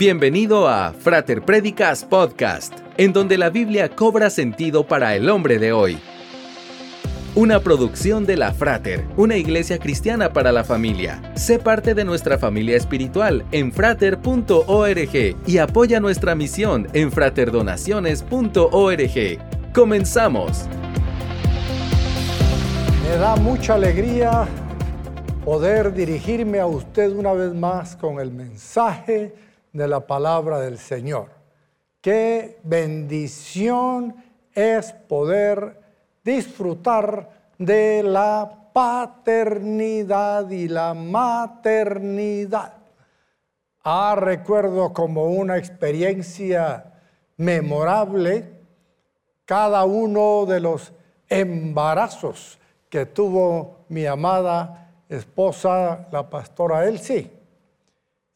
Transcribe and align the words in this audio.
Bienvenido 0.00 0.66
a 0.66 0.92
Frater 0.94 1.42
Predicas 1.42 2.06
Podcast, 2.06 2.72
en 2.96 3.12
donde 3.12 3.36
la 3.36 3.50
Biblia 3.50 3.90
cobra 3.90 4.30
sentido 4.30 4.86
para 4.86 5.14
el 5.14 5.28
hombre 5.28 5.58
de 5.58 5.74
hoy. 5.74 5.98
Una 7.34 7.60
producción 7.60 8.24
de 8.24 8.38
la 8.38 8.54
Frater, 8.54 9.04
una 9.18 9.36
iglesia 9.36 9.78
cristiana 9.78 10.32
para 10.32 10.52
la 10.52 10.64
familia. 10.64 11.20
Sé 11.34 11.58
parte 11.58 11.94
de 11.94 12.06
nuestra 12.06 12.38
familia 12.38 12.78
espiritual 12.78 13.44
en 13.52 13.72
frater.org 13.72 15.36
y 15.46 15.58
apoya 15.58 16.00
nuestra 16.00 16.34
misión 16.34 16.88
en 16.94 17.12
fraterdonaciones.org. 17.12 19.72
Comenzamos. 19.74 20.64
Me 23.04 23.18
da 23.18 23.36
mucha 23.36 23.74
alegría 23.74 24.48
poder 25.44 25.92
dirigirme 25.92 26.58
a 26.58 26.64
usted 26.64 27.12
una 27.12 27.34
vez 27.34 27.52
más 27.52 27.96
con 27.96 28.18
el 28.18 28.30
mensaje 28.30 29.49
de 29.72 29.88
la 29.88 30.06
palabra 30.06 30.60
del 30.60 30.78
Señor. 30.78 31.28
Qué 32.00 32.58
bendición 32.62 34.14
es 34.54 34.92
poder 34.92 35.80
disfrutar 36.24 37.30
de 37.58 38.02
la 38.02 38.70
paternidad 38.72 40.48
y 40.50 40.68
la 40.68 40.94
maternidad. 40.94 42.74
Ah, 43.82 44.14
recuerdo 44.18 44.92
como 44.92 45.26
una 45.26 45.56
experiencia 45.56 46.92
memorable 47.36 48.60
cada 49.44 49.84
uno 49.84 50.46
de 50.46 50.60
los 50.60 50.92
embarazos 51.28 52.58
que 52.88 53.06
tuvo 53.06 53.84
mi 53.88 54.06
amada 54.06 54.92
esposa, 55.08 56.06
la 56.12 56.28
pastora 56.28 56.86
Elsie. 56.86 57.39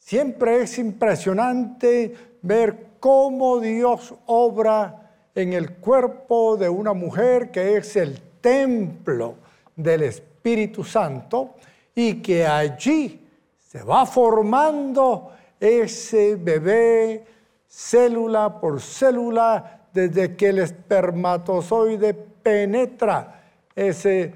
Siempre 0.05 0.61
es 0.61 0.79
impresionante 0.79 2.15
ver 2.43 2.89
cómo 3.01 3.59
Dios 3.59 4.13
obra 4.27 5.13
en 5.35 5.55
el 5.55 5.77
cuerpo 5.77 6.59
de 6.59 6.69
una 6.69 6.93
mujer 6.93 7.51
que 7.51 7.79
es 7.79 7.97
el 7.97 8.21
templo 8.43 9.37
del 9.75 10.03
Espíritu 10.03 10.85
Santo 10.85 11.55
y 11.95 12.21
que 12.21 12.45
allí 12.45 13.27
se 13.59 13.83
va 13.83 14.05
formando 14.05 15.33
ese 15.59 16.37
bebé 16.37 17.25
célula 17.67 18.61
por 18.61 18.83
célula 18.83 19.87
desde 19.91 20.37
que 20.37 20.51
el 20.51 20.59
espermatozoide 20.59 22.13
penetra 22.13 23.41
ese 23.75 24.35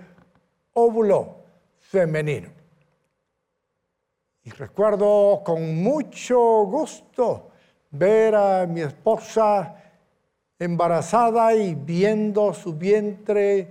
óvulo 0.72 1.36
femenino. 1.78 2.57
Y 4.48 4.50
recuerdo 4.50 5.42
con 5.44 5.82
mucho 5.82 6.38
gusto 6.64 7.50
ver 7.90 8.34
a 8.34 8.66
mi 8.66 8.80
esposa 8.80 9.74
embarazada 10.58 11.54
y 11.54 11.74
viendo 11.74 12.54
su 12.54 12.72
vientre 12.72 13.68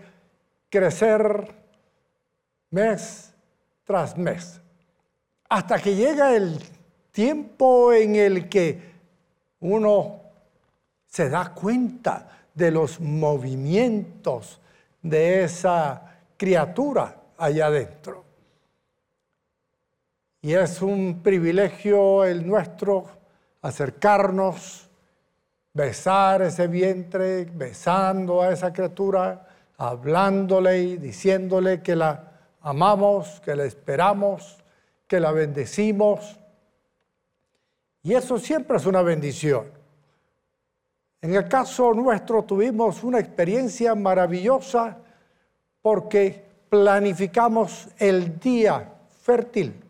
crecer 0.69 1.51
mes 2.69 3.33
tras 3.85 4.15
mes, 4.19 4.61
hasta 5.49 5.79
que 5.79 5.95
llega 5.95 6.35
el 6.35 6.59
tiempo 7.11 7.91
en 7.91 8.15
el 8.15 8.47
que 8.47 8.79
uno 9.61 10.19
se 11.07 11.27
da 11.27 11.55
cuenta 11.55 12.45
de 12.53 12.69
los 12.69 12.99
movimientos 12.99 14.61
de 15.01 15.43
esa 15.43 16.19
criatura 16.37 17.15
allá 17.35 17.65
adentro. 17.65 18.26
Y 20.41 20.53
es 20.53 20.81
un 20.81 21.21
privilegio 21.23 22.23
el 22.23 22.47
nuestro 22.47 23.05
acercarnos 23.61 24.87
besar 25.73 26.41
ese 26.41 26.67
vientre, 26.67 27.45
besando 27.45 28.41
a 28.41 28.51
esa 28.51 28.71
criatura, 28.71 29.47
hablándole 29.77 30.79
y 30.79 30.97
diciéndole 30.97 31.81
que 31.81 31.95
la 31.95 32.31
amamos, 32.61 33.39
que 33.41 33.55
la 33.55 33.65
esperamos, 33.65 34.57
que 35.07 35.19
la 35.19 35.31
bendecimos. 35.31 36.39
Y 38.03 38.13
eso 38.13 38.37
siempre 38.37 38.77
es 38.77 38.85
una 38.85 39.01
bendición. 39.01 39.65
En 41.21 41.35
el 41.35 41.47
caso 41.47 41.93
nuestro 41.93 42.43
tuvimos 42.43 43.03
una 43.03 43.19
experiencia 43.19 43.95
maravillosa 43.95 44.97
porque 45.81 46.45
planificamos 46.69 47.87
el 47.97 48.39
día 48.39 48.93
fértil 49.21 49.86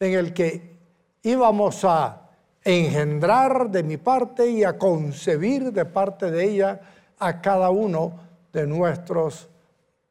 en 0.00 0.14
el 0.14 0.32
que 0.32 0.76
íbamos 1.22 1.84
a 1.84 2.30
engendrar 2.64 3.70
de 3.70 3.82
mi 3.82 3.96
parte 3.96 4.48
y 4.48 4.64
a 4.64 4.76
concebir 4.76 5.72
de 5.72 5.84
parte 5.84 6.30
de 6.30 6.44
ella 6.44 6.80
a 7.18 7.40
cada 7.40 7.70
uno 7.70 8.12
de 8.52 8.66
nuestros 8.66 9.48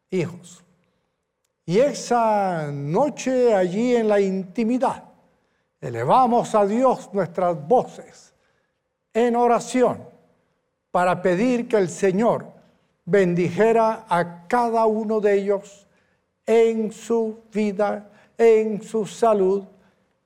hijos. 0.10 0.64
Y 1.66 1.80
esa 1.80 2.72
noche 2.72 3.54
allí 3.54 3.96
en 3.96 4.08
la 4.08 4.20
intimidad, 4.22 5.04
elevamos 5.82 6.54
a 6.56 6.66
Dios 6.66 7.10
nuestras 7.12 7.68
voces 7.68 8.34
en 9.14 9.36
oración 9.36 10.04
para 10.92 11.22
pedir 11.22 11.68
que 11.68 11.78
el 11.78 11.90
Señor 11.90 12.46
bendijera 13.04 14.06
a 14.08 14.48
cada 14.48 14.86
uno 14.86 15.20
de 15.20 15.34
ellos 15.34 15.88
en 16.46 16.92
su 16.92 17.40
vida, 17.52 18.10
en 18.38 18.82
su 18.82 19.06
salud, 19.06 19.64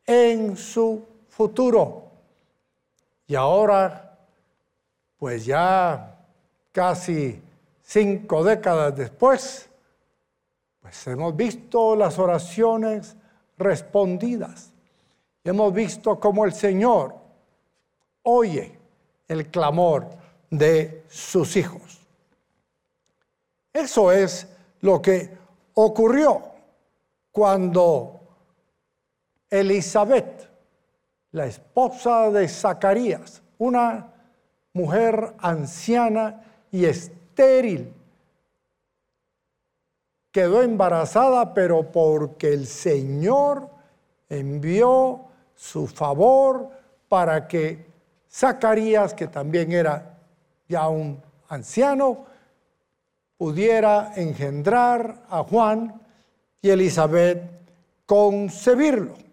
en 0.09 0.57
su 0.57 1.05
futuro. 1.27 2.05
Y 3.27 3.35
ahora, 3.35 4.17
pues 5.19 5.45
ya 5.45 6.17
casi 6.71 7.39
cinco 7.83 8.43
décadas 8.43 8.95
después, 8.97 9.69
pues 10.81 11.05
hemos 11.05 11.35
visto 11.35 11.95
las 11.95 12.17
oraciones 12.17 13.15
respondidas. 13.55 14.71
Hemos 15.43 15.71
visto 15.71 16.19
cómo 16.19 16.43
el 16.43 16.53
Señor 16.53 17.13
oye 18.23 18.79
el 19.27 19.51
clamor 19.51 20.07
de 20.49 21.03
sus 21.07 21.55
hijos. 21.55 21.99
Eso 23.71 24.11
es 24.11 24.47
lo 24.81 25.03
que 25.03 25.37
ocurrió 25.75 26.41
cuando 27.31 28.18
Elizabeth 29.49 30.49
la 31.31 31.45
esposa 31.45 32.31
de 32.31 32.47
Zacarías, 32.47 33.41
una 33.57 34.11
mujer 34.73 35.33
anciana 35.39 36.43
y 36.71 36.85
estéril. 36.85 37.93
Quedó 40.31 40.61
embarazada, 40.61 41.53
pero 41.53 41.91
porque 41.91 42.53
el 42.53 42.67
Señor 42.67 43.69
envió 44.27 45.25
su 45.55 45.87
favor 45.87 46.69
para 47.07 47.47
que 47.47 47.85
Zacarías, 48.31 49.13
que 49.13 49.27
también 49.27 49.71
era 49.71 50.17
ya 50.67 50.87
un 50.87 51.21
anciano, 51.49 52.25
pudiera 53.37 54.13
engendrar 54.15 55.23
a 55.29 55.43
Juan 55.43 55.99
y 56.61 56.69
Elizabeth 56.69 57.41
concebirlo. 58.05 59.28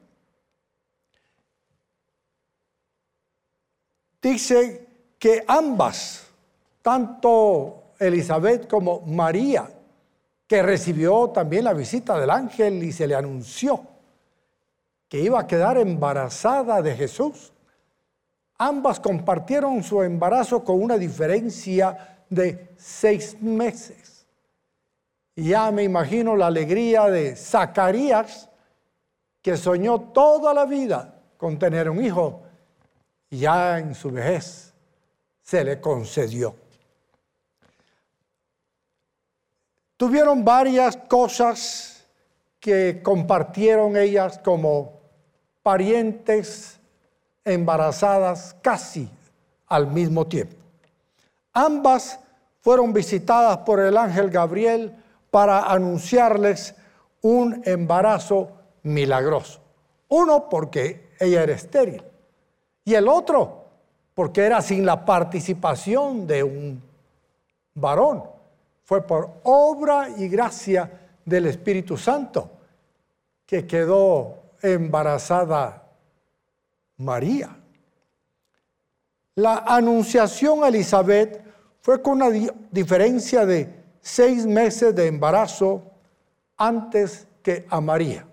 Dice 4.31 4.87
que 5.19 5.45
ambas, 5.47 6.27
tanto 6.83 7.93
Elizabeth 7.99 8.69
como 8.69 9.01
María, 9.03 9.71
que 10.47 10.63
recibió 10.63 11.31
también 11.31 11.65
la 11.65 11.73
visita 11.73 12.19
del 12.19 12.31
ángel 12.31 12.83
y 12.83 12.93
se 12.93 13.07
le 13.07 13.15
anunció 13.15 13.87
que 15.09 15.21
iba 15.21 15.39
a 15.39 15.47
quedar 15.47 15.79
embarazada 15.79 16.83
de 16.83 16.97
Jesús, 16.97 17.53
ambas 18.59 18.99
compartieron 18.99 19.83
su 19.85 20.03
embarazo 20.03 20.65
con 20.65 20.83
una 20.83 20.99
diferencia 20.99 22.25
de 22.29 22.75
seis 22.77 23.41
meses. 23.41 24.27
Y 25.37 25.51
ya 25.51 25.71
me 25.71 25.85
imagino 25.85 26.35
la 26.35 26.49
alegría 26.49 27.05
de 27.07 27.37
Zacarías, 27.37 28.49
que 29.41 29.57
soñó 29.57 30.01
toda 30.01 30.53
la 30.53 30.65
vida 30.65 31.23
con 31.37 31.57
tener 31.57 31.89
un 31.89 32.05
hijo 32.05 32.46
ya 33.31 33.79
en 33.79 33.95
su 33.95 34.11
vejez 34.11 34.73
se 35.43 35.65
le 35.65 35.81
concedió. 35.81 36.55
Tuvieron 39.97 40.45
varias 40.45 40.97
cosas 40.97 42.05
que 42.61 43.01
compartieron 43.03 43.97
ellas 43.97 44.39
como 44.39 45.01
parientes 45.63 46.79
embarazadas 47.45 48.57
casi 48.61 49.09
al 49.69 49.87
mismo 49.87 50.27
tiempo. 50.27 50.57
Ambas 51.53 52.21
fueron 52.61 52.93
visitadas 52.93 53.59
por 53.59 53.81
el 53.81 53.97
ángel 53.97 54.31
Gabriel 54.31 54.95
para 55.31 55.61
anunciarles 55.61 56.75
un 57.23 57.63
embarazo 57.65 58.51
milagroso. 58.83 59.61
Uno 60.09 60.49
porque 60.49 61.15
ella 61.19 61.43
era 61.43 61.55
estéril 61.55 62.03
Y 62.87 62.95
el 62.95 63.09
otro, 63.09 63.65
porque 64.15 64.47
era 64.47 64.63
sin 64.63 64.87
la 64.87 65.05
participación 65.05 66.25
de 66.25 66.43
un 66.45 66.83
varón. 67.75 68.23
Fue 68.85 69.05
por 69.05 69.41
obra 69.43 70.09
y 70.17 70.29
gracia 70.29 70.89
del 71.25 71.47
Espíritu 71.47 71.97
Santo 71.97 72.49
que 73.45 73.67
quedó 73.67 74.37
embarazada 74.63 75.83
María. 76.99 77.57
La 79.35 79.65
anunciación 79.67 80.63
a 80.63 80.69
Elizabeth 80.69 81.45
fue 81.81 82.01
con 82.01 82.23
una 82.23 82.31
diferencia 82.71 83.45
de 83.45 83.69
seis 84.01 84.47
meses 84.47 84.95
de 84.95 85.09
embarazo 85.09 85.83
antes 86.57 87.27
que 87.43 87.67
a 87.69 87.81
María. 87.81 88.27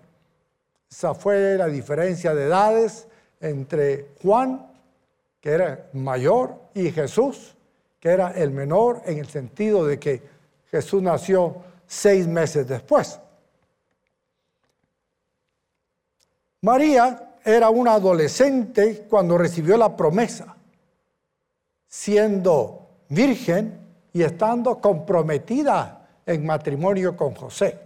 Esa 0.88 1.12
fue 1.12 1.56
la 1.58 1.66
diferencia 1.66 2.32
de 2.32 2.44
edades 2.44 3.08
entre 3.44 4.08
Juan, 4.22 4.66
que 5.40 5.50
era 5.50 5.86
mayor, 5.92 6.54
y 6.74 6.90
Jesús, 6.90 7.54
que 8.00 8.08
era 8.08 8.30
el 8.30 8.50
menor, 8.50 9.02
en 9.04 9.18
el 9.18 9.28
sentido 9.28 9.86
de 9.86 9.98
que 9.98 10.22
Jesús 10.70 11.02
nació 11.02 11.56
seis 11.86 12.26
meses 12.26 12.66
después. 12.66 13.20
María 16.62 17.36
era 17.44 17.68
una 17.68 17.94
adolescente 17.94 19.06
cuando 19.08 19.36
recibió 19.36 19.76
la 19.76 19.94
promesa, 19.94 20.56
siendo 21.86 22.88
virgen 23.10 23.78
y 24.14 24.22
estando 24.22 24.80
comprometida 24.80 26.08
en 26.24 26.46
matrimonio 26.46 27.14
con 27.16 27.34
José. 27.34 27.78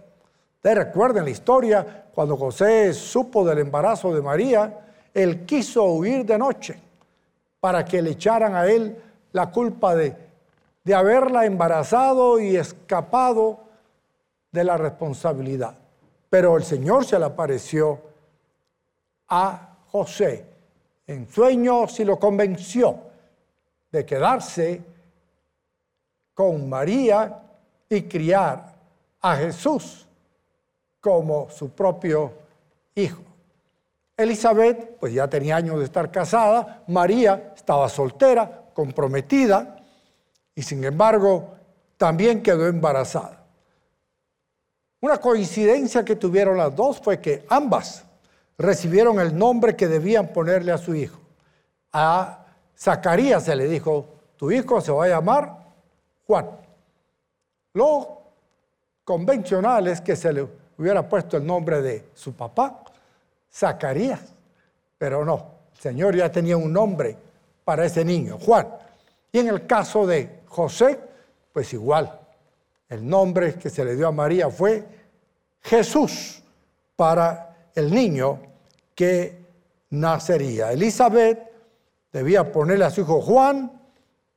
Ustedes 0.55 0.77
recuerden 0.77 1.25
la 1.25 1.29
historia, 1.29 2.05
cuando 2.13 2.37
José 2.37 2.93
supo 2.93 3.45
del 3.45 3.59
embarazo 3.59 4.13
de 4.13 4.21
María, 4.21 4.88
él 5.13 5.45
quiso 5.45 5.83
huir 5.85 6.25
de 6.25 6.37
noche 6.37 6.79
para 7.59 7.83
que 7.83 8.01
le 8.01 8.11
echaran 8.11 8.55
a 8.55 8.65
él 8.67 9.01
la 9.31 9.51
culpa 9.51 9.95
de, 9.95 10.15
de 10.83 10.95
haberla 10.95 11.45
embarazado 11.45 12.39
y 12.39 12.55
escapado 12.55 13.59
de 14.51 14.63
la 14.63 14.77
responsabilidad. 14.77 15.77
Pero 16.29 16.57
el 16.57 16.63
Señor 16.63 17.05
se 17.05 17.19
le 17.19 17.25
apareció 17.25 17.99
a 19.27 19.77
José 19.87 20.45
en 21.07 21.27
sueños 21.29 21.99
y 21.99 22.05
lo 22.05 22.19
convenció 22.19 22.97
de 23.91 24.05
quedarse 24.05 24.81
con 26.33 26.69
María 26.69 27.43
y 27.89 28.03
criar 28.03 28.75
a 29.21 29.35
Jesús 29.35 30.07
como 31.01 31.49
su 31.49 31.71
propio 31.71 32.33
hijo. 32.95 33.28
Elizabeth, 34.19 34.97
pues 34.99 35.13
ya 35.13 35.29
tenía 35.29 35.55
años 35.55 35.79
de 35.79 35.85
estar 35.85 36.11
casada, 36.11 36.83
María 36.87 37.53
estaba 37.55 37.87
soltera, 37.87 38.65
comprometida, 38.73 39.77
y 40.53 40.61
sin 40.61 40.83
embargo 40.83 41.55
también 41.95 42.43
quedó 42.43 42.67
embarazada. 42.67 43.45
Una 44.99 45.19
coincidencia 45.19 46.03
que 46.03 46.17
tuvieron 46.17 46.57
las 46.57 46.75
dos 46.75 46.99
fue 46.99 47.21
que 47.21 47.45
ambas 47.47 48.03
recibieron 48.57 49.21
el 49.21 49.37
nombre 49.37 49.77
que 49.77 49.87
debían 49.87 50.33
ponerle 50.33 50.73
a 50.73 50.77
su 50.77 50.93
hijo. 50.93 51.21
A 51.93 52.45
Zacarías 52.77 53.45
se 53.45 53.55
le 53.55 53.69
dijo, 53.69 54.05
tu 54.35 54.51
hijo 54.51 54.81
se 54.81 54.91
va 54.91 55.05
a 55.05 55.09
llamar 55.09 55.65
Juan. 56.27 56.49
Lo 57.73 58.21
convencional 59.05 59.87
es 59.87 60.01
que 60.01 60.17
se 60.17 60.33
le 60.33 60.45
hubiera 60.77 61.07
puesto 61.07 61.37
el 61.37 61.45
nombre 61.45 61.81
de 61.81 62.09
su 62.13 62.33
papá, 62.33 62.83
Zacarías, 63.51 64.21
pero 64.97 65.25
no, 65.25 65.53
el 65.73 65.79
Señor 65.79 66.15
ya 66.15 66.31
tenía 66.31 66.57
un 66.57 66.71
nombre 66.71 67.17
para 67.63 67.85
ese 67.85 68.03
niño, 68.03 68.37
Juan. 68.39 68.67
Y 69.31 69.39
en 69.39 69.47
el 69.47 69.65
caso 69.65 70.05
de 70.05 70.41
José, 70.47 70.99
pues 71.53 71.73
igual, 71.73 72.19
el 72.89 73.07
nombre 73.07 73.55
que 73.55 73.69
se 73.69 73.85
le 73.85 73.95
dio 73.95 74.07
a 74.07 74.11
María 74.11 74.49
fue 74.49 74.83
Jesús 75.61 76.41
para 76.95 77.69
el 77.75 77.93
niño 77.93 78.39
que 78.95 79.37
nacería. 79.91 80.71
Elizabeth 80.71 81.39
debía 82.11 82.51
ponerle 82.51 82.85
a 82.85 82.89
su 82.89 83.01
hijo 83.01 83.21
Juan 83.21 83.71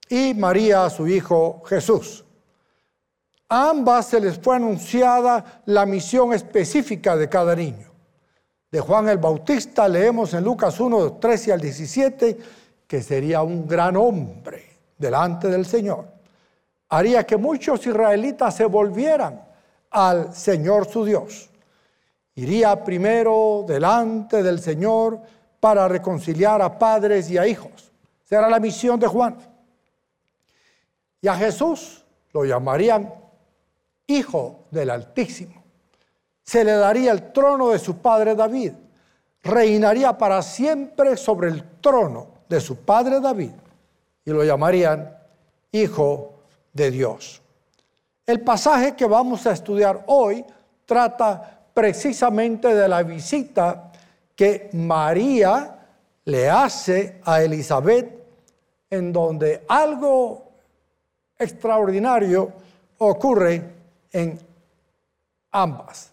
y 0.09 0.35
María 0.35 0.85
a 0.85 0.91
su 0.91 1.09
hijo 1.09 1.63
Jesús. 1.67 2.25
A 3.49 3.71
ambas 3.71 4.07
se 4.07 4.21
les 4.21 4.39
fue 4.39 4.57
anunciada 4.57 5.63
la 5.67 5.85
misión 5.87 6.33
específica 6.33 7.17
de 7.17 7.29
cada 7.29 7.55
niño. 7.55 7.92
De 8.73 8.81
Juan 8.81 9.09
el 9.09 9.19
Bautista 9.19 9.87
leemos 9.87 10.35
en 10.35 10.43
Lucas 10.43 10.81
1, 10.81 11.13
13 11.13 11.53
al 11.53 11.61
17 11.61 12.39
que 12.89 13.03
sería 13.03 13.43
un 13.43 13.69
gran 13.69 13.97
hombre 13.97 14.65
delante 14.99 15.47
del 15.47 15.65
Señor. 15.65 16.07
Haría 16.89 17.25
que 17.25 17.37
muchos 17.37 17.87
israelitas 17.87 18.57
se 18.57 18.65
volvieran 18.65 19.41
al 19.91 20.35
Señor 20.35 20.89
su 20.89 21.05
Dios 21.05 21.51
iría 22.35 22.83
primero 22.83 23.65
delante 23.67 24.43
del 24.43 24.61
Señor 24.61 25.21
para 25.61 25.89
reconciliar 25.89 26.63
a 26.63 26.79
padres 26.79 27.31
y 27.31 27.39
a 27.39 27.47
hijos. 27.47 27.93
Será 28.25 28.49
la 28.49 28.61
misión 28.61 28.99
de 28.99 29.07
Juan. 29.07 29.37
Y 31.21 31.29
a 31.29 31.37
Jesús 31.37 32.05
lo 32.33 32.45
llamarían 32.45 33.13
Hijo 34.07 34.65
del 34.71 34.91
Altísimo. 34.91 35.62
Se 36.53 36.65
le 36.65 36.73
daría 36.73 37.13
el 37.13 37.33
trono 37.33 37.71
de 37.71 37.79
su 37.79 37.97
padre 37.97 38.35
David. 38.35 38.73
Reinaría 39.43 40.19
para 40.19 40.43
siempre 40.43 41.17
sobre 41.17 41.49
el 41.49 41.81
trono 41.81 42.27
de 42.47 42.61
su 42.61 42.77
padre 42.77 43.23
David. 43.23 43.53
Y 44.23 44.31
lo 44.33 44.45
llamarían 44.45 45.17
Hijo 45.71 46.35
de 46.75 46.91
Dios. 46.91 47.41
El 48.27 48.43
pasaje 48.43 48.95
que 48.95 49.07
vamos 49.07 49.47
a 49.47 49.53
estudiar 49.53 50.05
hoy 50.09 50.45
trata 50.85 51.63
precisamente 51.73 52.75
de 52.75 52.87
la 52.87 53.03
visita 53.03 53.91
que 54.37 54.69
María 54.75 55.79
le 56.27 56.51
hace 56.51 57.19
a 57.25 57.41
Elizabeth, 57.41 58.13
en 58.91 59.11
donde 59.11 59.65
algo 59.67 60.51
extraordinario 61.39 62.53
ocurre 62.99 63.73
en 64.13 64.39
ambas. 65.51 66.12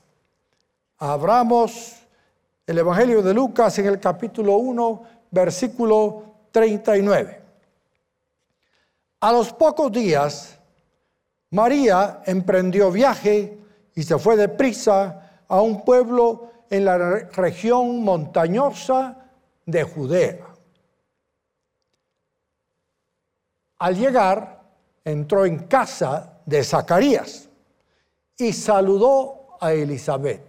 Abramos 1.01 1.95
el 2.67 2.77
Evangelio 2.77 3.21
de 3.21 3.33
Lucas 3.33 3.79
en 3.79 3.85
el 3.85 4.01
capítulo 4.01 4.57
1, 4.57 5.03
versículo 5.31 6.23
39. 6.51 7.41
A 9.21 9.31
los 9.31 9.53
pocos 9.53 9.93
días, 9.93 10.59
María 11.51 12.21
emprendió 12.25 12.91
viaje 12.91 13.57
y 13.95 14.03
se 14.03 14.19
fue 14.19 14.35
deprisa 14.35 15.43
a 15.47 15.61
un 15.61 15.85
pueblo 15.85 16.51
en 16.69 16.83
la 16.83 16.97
región 16.97 18.03
montañosa 18.03 19.25
de 19.65 19.83
Judea. 19.83 20.47
Al 23.77 23.95
llegar, 23.95 24.63
entró 25.05 25.45
en 25.45 25.59
casa 25.59 26.41
de 26.45 26.61
Zacarías 26.61 27.47
y 28.37 28.51
saludó 28.51 29.57
a 29.61 29.71
Elizabeth. 29.71 30.48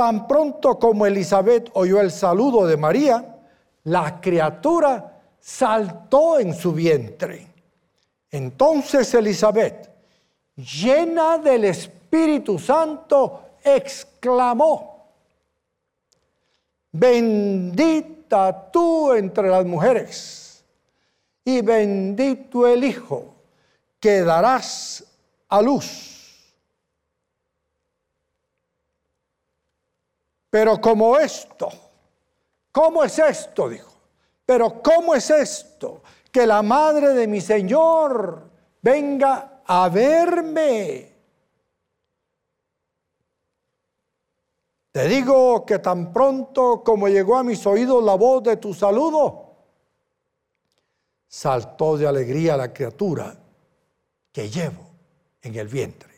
Tan 0.00 0.26
pronto 0.26 0.78
como 0.78 1.04
Elizabeth 1.04 1.68
oyó 1.74 2.00
el 2.00 2.10
saludo 2.10 2.66
de 2.66 2.78
María, 2.78 3.36
la 3.84 4.18
criatura 4.18 5.20
saltó 5.38 6.38
en 6.38 6.54
su 6.54 6.72
vientre. 6.72 7.46
Entonces 8.30 9.12
Elizabeth, 9.12 9.90
llena 10.56 11.36
del 11.36 11.66
Espíritu, 11.66 12.58
Santo 12.58 13.42
exclamó, 13.62 15.04
bendita 16.92 18.70
tú 18.72 19.12
entre 19.12 19.50
las 19.50 19.66
mujeres 19.66 20.64
y 21.44 21.60
bendito 21.60 22.66
el 22.66 22.84
Hijo 22.84 23.34
que 24.00 24.22
darás 24.22 25.04
a 25.46 25.60
luz. 25.60 26.19
Pero 30.50 30.80
como 30.80 31.16
esto, 31.16 31.68
¿cómo 32.72 33.04
es 33.04 33.18
esto? 33.20 33.68
Dijo. 33.68 33.92
Pero 34.44 34.82
¿cómo 34.82 35.14
es 35.14 35.30
esto? 35.30 36.02
Que 36.32 36.44
la 36.44 36.60
madre 36.60 37.14
de 37.14 37.28
mi 37.28 37.40
Señor 37.40 38.50
venga 38.82 39.62
a 39.64 39.88
verme. 39.88 41.10
Te 44.90 45.06
digo 45.06 45.64
que 45.64 45.78
tan 45.78 46.12
pronto 46.12 46.82
como 46.82 47.06
llegó 47.06 47.36
a 47.36 47.44
mis 47.44 47.64
oídos 47.64 48.02
la 48.02 48.16
voz 48.16 48.42
de 48.42 48.56
tu 48.56 48.74
saludo, 48.74 49.54
saltó 51.28 51.96
de 51.96 52.08
alegría 52.08 52.56
la 52.56 52.72
criatura 52.72 53.36
que 54.32 54.50
llevo 54.50 54.90
en 55.42 55.54
el 55.54 55.68
vientre. 55.68 56.10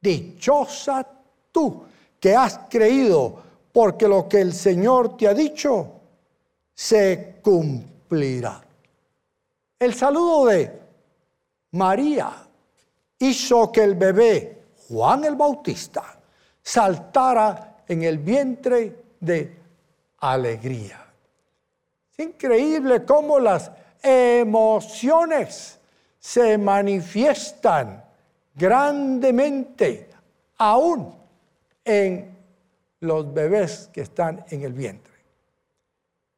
Dichosa 0.00 1.08
tú 1.52 1.86
que 2.24 2.34
has 2.34 2.58
creído, 2.70 3.36
porque 3.70 4.08
lo 4.08 4.26
que 4.26 4.40
el 4.40 4.54
Señor 4.54 5.14
te 5.14 5.28
ha 5.28 5.34
dicho 5.34 6.00
se 6.74 7.36
cumplirá. 7.42 8.64
El 9.78 9.92
saludo 9.92 10.46
de 10.46 10.72
María 11.72 12.32
hizo 13.18 13.70
que 13.70 13.84
el 13.84 13.94
bebé 13.96 14.62
Juan 14.88 15.24
el 15.24 15.36
Bautista 15.36 16.18
saltara 16.62 17.84
en 17.86 18.04
el 18.04 18.16
vientre 18.16 19.04
de 19.20 19.58
alegría. 20.20 21.04
Es 22.10 22.24
increíble 22.24 23.04
cómo 23.04 23.38
las 23.38 23.70
emociones 24.02 25.78
se 26.18 26.56
manifiestan 26.56 28.02
grandemente 28.54 30.08
aún 30.56 31.23
en 31.84 32.36
los 33.00 33.32
bebés 33.32 33.90
que 33.92 34.02
están 34.02 34.44
en 34.50 34.62
el 34.62 34.72
vientre. 34.72 35.12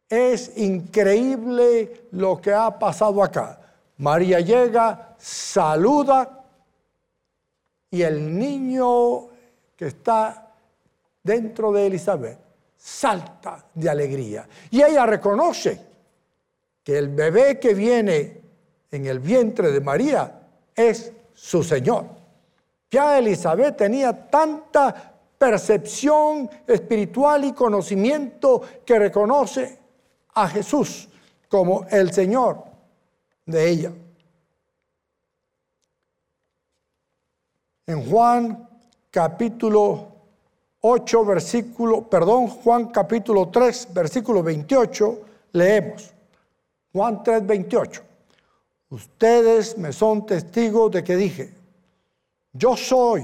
Es 0.09 0.57
increíble 0.57 2.09
lo 2.13 2.41
que 2.41 2.53
ha 2.53 2.79
pasado 2.79 3.23
acá. 3.23 3.61
María 3.99 4.41
llega, 4.41 5.15
saluda 5.19 6.45
y 7.91 8.03
el 8.03 8.39
niño 8.39 9.29
que 9.77 9.87
está 9.87 10.55
dentro 11.23 11.73
de 11.73 11.87
Elizabeth 11.87 12.39
salta 12.77 13.65
de 13.75 13.91
alegría. 13.91 14.49
Y 14.71 14.81
ella 14.81 15.07
reconoce 15.07 15.81
que 16.85 16.97
el 16.97 17.09
bebé 17.09 17.59
que 17.59 17.75
viene 17.75 18.41
en 18.93 19.07
el 19.07 19.19
vientre 19.19 19.73
de 19.73 19.81
María 19.81 20.41
es 20.75 21.13
su 21.35 21.65
Señor. 21.65 22.07
Ya 22.91 23.19
Elizabeth 23.19 23.77
tenía 23.77 24.29
tanta 24.29 25.16
percepción 25.39 26.49
espiritual 26.67 27.45
y 27.45 27.53
conocimiento 27.53 28.63
que 28.85 28.99
reconoce 28.99 29.79
a 30.35 30.49
Jesús 30.49 31.09
como 31.49 31.87
el 31.91 32.13
Señor 32.13 32.65
de 33.45 33.69
ella. 33.69 33.93
En 37.87 38.11
Juan 38.11 38.69
capítulo 39.11 40.09
8, 40.81 41.25
versículo, 41.25 42.09
perdón, 42.09 42.49
Juan 42.49 42.87
capítulo 42.89 43.49
3, 43.49 43.89
versículo 43.93 44.43
28, 44.43 45.21
leemos. 45.53 46.13
Juan 46.93 47.23
3, 47.23 47.47
28. 47.47 48.03
Ustedes 48.91 49.77
me 49.79 49.93
son 49.93 50.27
testigos 50.27 50.91
de 50.91 51.03
que 51.03 51.17
dije, 51.17 51.53
yo 52.53 52.77
soy, 52.77 53.23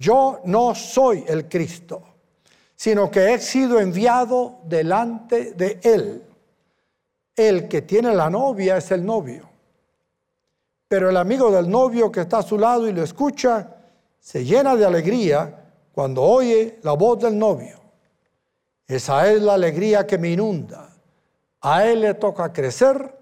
yo 0.00 0.40
no 0.46 0.74
soy 0.74 1.24
el 1.28 1.46
Cristo, 1.46 2.02
sino 2.74 3.10
que 3.10 3.34
he 3.34 3.38
sido 3.38 3.78
enviado 3.78 4.60
delante 4.64 5.52
de 5.52 5.78
Él. 5.82 6.24
El 7.36 7.68
que 7.68 7.82
tiene 7.82 8.14
la 8.14 8.30
novia 8.30 8.78
es 8.78 8.90
el 8.92 9.04
novio. 9.04 9.46
Pero 10.88 11.10
el 11.10 11.18
amigo 11.18 11.52
del 11.52 11.68
novio 11.68 12.10
que 12.10 12.22
está 12.22 12.38
a 12.38 12.42
su 12.42 12.58
lado 12.58 12.88
y 12.88 12.92
lo 12.92 13.02
escucha, 13.02 13.76
se 14.18 14.42
llena 14.42 14.74
de 14.74 14.86
alegría 14.86 15.66
cuando 15.92 16.22
oye 16.22 16.78
la 16.82 16.92
voz 16.92 17.18
del 17.20 17.38
novio. 17.38 17.78
Esa 18.88 19.30
es 19.30 19.42
la 19.42 19.54
alegría 19.54 20.06
que 20.06 20.16
me 20.16 20.30
inunda. 20.30 20.96
A 21.60 21.84
él 21.84 22.00
le 22.00 22.14
toca 22.14 22.50
crecer 22.50 23.18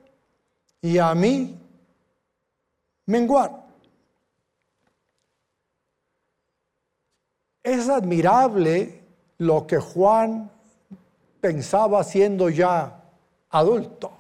y 0.81 0.99
a 0.99 1.13
mí 1.17 1.61
menguar. 3.07 3.68
Es 7.69 7.89
admirable 7.89 9.03
lo 9.39 9.67
que 9.67 9.79
Juan 9.79 10.51
pensaba 11.41 12.03
siendo 12.05 12.49
ya 12.49 13.03
adulto 13.51 14.19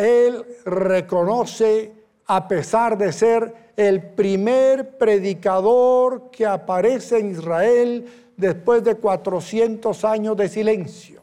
él 0.00 0.46
reconoce, 0.64 1.92
a 2.26 2.48
pesar 2.48 2.96
de 2.96 3.12
ser 3.12 3.72
el 3.76 4.02
primer 4.02 4.96
predicador 4.96 6.30
que 6.30 6.46
aparece 6.46 7.18
en 7.18 7.32
Israel 7.32 8.06
después 8.36 8.82
de 8.82 8.94
400 8.94 10.04
años 10.06 10.36
de 10.38 10.48
silencio, 10.48 11.20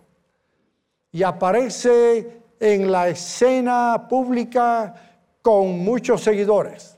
y 1.12 1.24
aparece 1.24 2.42
en 2.60 2.92
la 2.92 3.10
escena 3.10 4.06
pública 4.08 4.94
con 5.42 5.80
muchos 5.80 6.22
seguidores. 6.22 6.96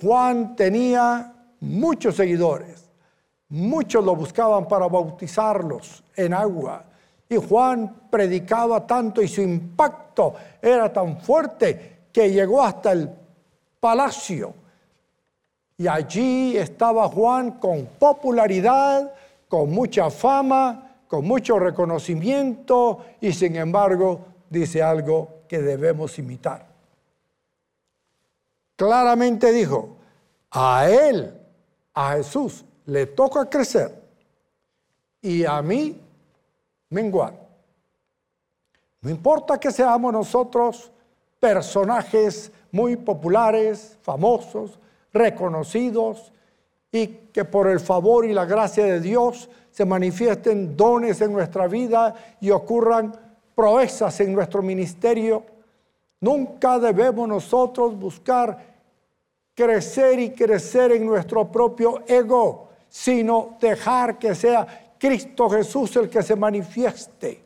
Juan 0.00 0.54
tenía 0.54 1.31
muchos 1.62 2.16
seguidores, 2.16 2.90
muchos 3.48 4.04
lo 4.04 4.16
buscaban 4.16 4.66
para 4.66 4.88
bautizarlos 4.88 6.02
en 6.16 6.34
agua 6.34 6.84
y 7.28 7.36
Juan 7.36 8.08
predicaba 8.10 8.86
tanto 8.86 9.22
y 9.22 9.28
su 9.28 9.40
impacto 9.40 10.34
era 10.60 10.92
tan 10.92 11.18
fuerte 11.20 12.00
que 12.12 12.30
llegó 12.30 12.62
hasta 12.62 12.92
el 12.92 13.08
palacio. 13.80 14.54
Y 15.78 15.86
allí 15.86 16.56
estaba 16.58 17.08
Juan 17.08 17.52
con 17.52 17.86
popularidad, 17.98 19.14
con 19.48 19.70
mucha 19.70 20.10
fama, 20.10 20.96
con 21.08 21.24
mucho 21.24 21.58
reconocimiento 21.58 23.04
y 23.20 23.32
sin 23.32 23.56
embargo 23.56 24.20
dice 24.50 24.82
algo 24.82 25.42
que 25.48 25.60
debemos 25.62 26.18
imitar. 26.18 26.66
Claramente 28.76 29.52
dijo, 29.52 29.96
a 30.50 30.88
él, 30.88 31.41
a 31.94 32.14
Jesús, 32.14 32.64
le 32.86 33.06
toca 33.06 33.48
crecer 33.48 34.02
y 35.20 35.44
a 35.44 35.60
mí 35.62 36.00
menguar. 36.90 37.34
No 39.00 39.10
importa 39.10 39.58
que 39.58 39.70
seamos 39.70 40.12
nosotros 40.12 40.90
personajes 41.40 42.52
muy 42.70 42.96
populares, 42.96 43.98
famosos, 44.02 44.78
reconocidos, 45.12 46.32
y 46.92 47.06
que 47.32 47.44
por 47.44 47.68
el 47.68 47.80
favor 47.80 48.26
y 48.26 48.34
la 48.34 48.44
gracia 48.44 48.84
de 48.84 49.00
Dios 49.00 49.48
se 49.70 49.86
manifiesten 49.86 50.76
dones 50.76 51.20
en 51.22 51.32
nuestra 51.32 51.66
vida 51.66 52.14
y 52.40 52.50
ocurran 52.50 53.16
proezas 53.54 54.20
en 54.20 54.34
nuestro 54.34 54.62
ministerio. 54.62 55.44
Nunca 56.20 56.78
debemos 56.78 57.26
nosotros 57.26 57.98
buscar 57.98 58.71
crecer 59.54 60.18
y 60.18 60.30
crecer 60.30 60.92
en 60.92 61.06
nuestro 61.06 61.50
propio 61.50 62.02
ego, 62.06 62.68
sino 62.88 63.56
dejar 63.60 64.18
que 64.18 64.34
sea 64.34 64.94
Cristo 64.98 65.50
Jesús 65.50 65.96
el 65.96 66.08
que 66.08 66.22
se 66.22 66.36
manifieste. 66.36 67.44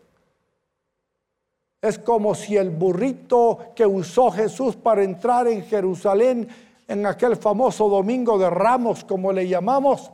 Es 1.81 1.99
como 1.99 2.35
si 2.35 2.57
el 2.57 2.71
burrito 2.71 3.73
que 3.75 3.87
usó 3.87 4.31
Jesús 4.31 4.77
para 4.77 5.03
entrar 5.03 5.47
en 5.47 5.65
Jerusalén 5.65 6.49
en 6.89 7.07
aquel 7.07 7.37
famoso 7.37 7.89
domingo 7.89 8.39
de 8.39 8.51
ramos, 8.51 9.05
como 9.05 9.33
le 9.33 9.49
llamamos, 9.49 10.11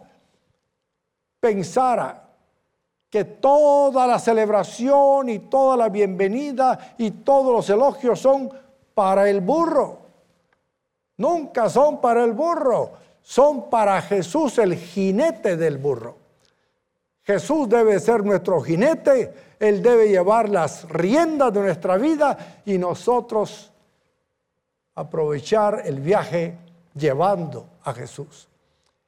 pensara 1.41 2.31
que 3.11 3.25
toda 3.25 4.07
la 4.07 4.19
celebración 4.19 5.29
y 5.29 5.39
toda 5.41 5.77
la 5.77 5.89
bienvenida 5.89 6.95
y 6.97 7.11
todos 7.11 7.53
los 7.53 7.69
elogios 7.69 8.21
son 8.21 8.51
para 8.95 9.29
el 9.29 9.41
burro. 9.41 10.02
Nunca 11.17 11.69
son 11.69 12.01
para 12.01 12.25
el 12.25 12.33
burro, 12.33 12.93
son 13.23 13.71
para 13.71 14.01
Jesús 14.03 14.59
el 14.59 14.77
jinete 14.77 15.57
del 15.57 15.79
burro. 15.79 16.17
Jesús 17.23 17.69
debe 17.69 18.01
ser 18.01 18.25
nuestro 18.25 18.61
jinete, 18.61 19.33
Él 19.61 19.83
debe 19.83 20.09
llevar 20.09 20.49
las 20.49 20.89
riendas 20.89 21.53
de 21.53 21.61
nuestra 21.61 21.97
vida 21.97 22.63
y 22.65 22.79
nosotros 22.79 23.71
aprovechar 24.95 25.83
el 25.85 26.01
viaje 26.01 26.59
llevando 26.95 27.67
a 27.85 27.95
Jesús. 27.95 28.49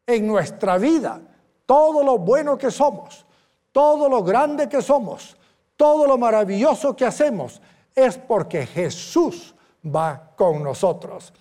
En 0.07 0.27
nuestra 0.27 0.79
vida, 0.79 1.21
todo 1.67 2.05
lo 2.05 2.19
bueno 2.19 2.57
que 2.57 2.71
somos, 2.71 3.25
todo 3.73 4.09
lo 4.09 4.23
grande 4.23 4.69
que 4.69 4.81
somos, 4.81 5.37
todo 5.77 6.07
lo 6.07 6.17
maravilloso 6.17 6.95
que 6.95 7.05
hacemos, 7.05 7.61
es 7.95 8.17
porque 8.17 8.67
Jesús 8.67 9.55
va 9.85 10.31
con 10.37 10.63
nosotros. 10.63 11.33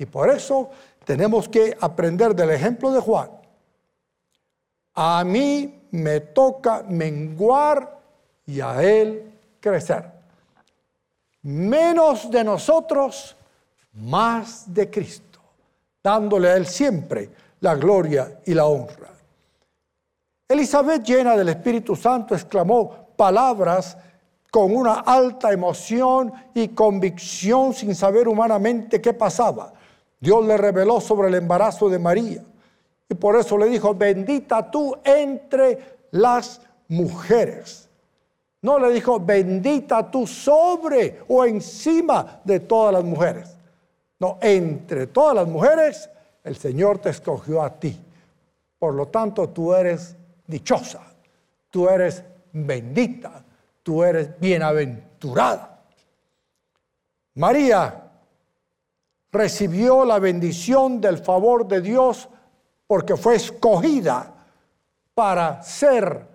Y 0.00 0.06
por 0.06 0.30
eso 0.30 0.70
tenemos 1.04 1.46
que 1.46 1.76
aprender 1.78 2.34
del 2.34 2.52
ejemplo 2.52 2.90
de 2.90 3.00
Juan. 3.00 3.30
A 4.94 5.22
mí 5.24 5.88
me 5.90 6.20
toca 6.20 6.82
menguar 6.88 8.00
y 8.46 8.62
a 8.62 8.82
Él 8.82 9.30
crecer. 9.60 10.10
Menos 11.42 12.30
de 12.30 12.42
nosotros, 12.42 13.36
más 13.92 14.72
de 14.72 14.88
Cristo, 14.88 15.38
dándole 16.02 16.48
a 16.48 16.56
Él 16.56 16.66
siempre 16.66 17.28
la 17.60 17.74
gloria 17.74 18.40
y 18.46 18.54
la 18.54 18.64
honra. 18.64 19.10
Elizabeth, 20.48 21.04
llena 21.04 21.36
del 21.36 21.50
Espíritu 21.50 21.94
Santo, 21.94 22.34
exclamó 22.34 23.08
palabras 23.16 23.98
con 24.50 24.74
una 24.74 25.00
alta 25.00 25.52
emoción 25.52 26.32
y 26.54 26.68
convicción 26.68 27.74
sin 27.74 27.94
saber 27.94 28.28
humanamente 28.28 28.98
qué 29.02 29.12
pasaba. 29.12 29.74
Dios 30.20 30.44
le 30.44 30.56
reveló 30.56 31.00
sobre 31.00 31.28
el 31.28 31.34
embarazo 31.34 31.88
de 31.88 31.98
María. 31.98 32.44
Y 33.08 33.14
por 33.14 33.36
eso 33.36 33.58
le 33.58 33.66
dijo, 33.68 33.94
bendita 33.94 34.70
tú 34.70 34.96
entre 35.02 35.98
las 36.12 36.60
mujeres. 36.88 37.88
No 38.62 38.78
le 38.78 38.90
dijo, 38.92 39.18
bendita 39.18 40.10
tú 40.10 40.26
sobre 40.26 41.20
o 41.28 41.44
encima 41.44 42.40
de 42.44 42.60
todas 42.60 42.92
las 42.92 43.04
mujeres. 43.04 43.56
No, 44.18 44.38
entre 44.42 45.06
todas 45.06 45.34
las 45.34 45.48
mujeres, 45.48 46.10
el 46.44 46.56
Señor 46.56 46.98
te 46.98 47.08
escogió 47.08 47.62
a 47.62 47.70
ti. 47.70 47.98
Por 48.78 48.94
lo 48.94 49.08
tanto, 49.08 49.48
tú 49.48 49.74
eres 49.74 50.14
dichosa, 50.46 51.00
tú 51.70 51.88
eres 51.88 52.22
bendita, 52.52 53.42
tú 53.82 54.04
eres 54.04 54.38
bienaventurada. 54.38 55.80
María 57.34 57.99
recibió 59.32 60.04
la 60.04 60.18
bendición 60.18 61.00
del 61.00 61.18
favor 61.18 61.66
de 61.66 61.80
Dios 61.80 62.28
porque 62.86 63.16
fue 63.16 63.36
escogida 63.36 64.34
para 65.14 65.62
ser 65.62 66.26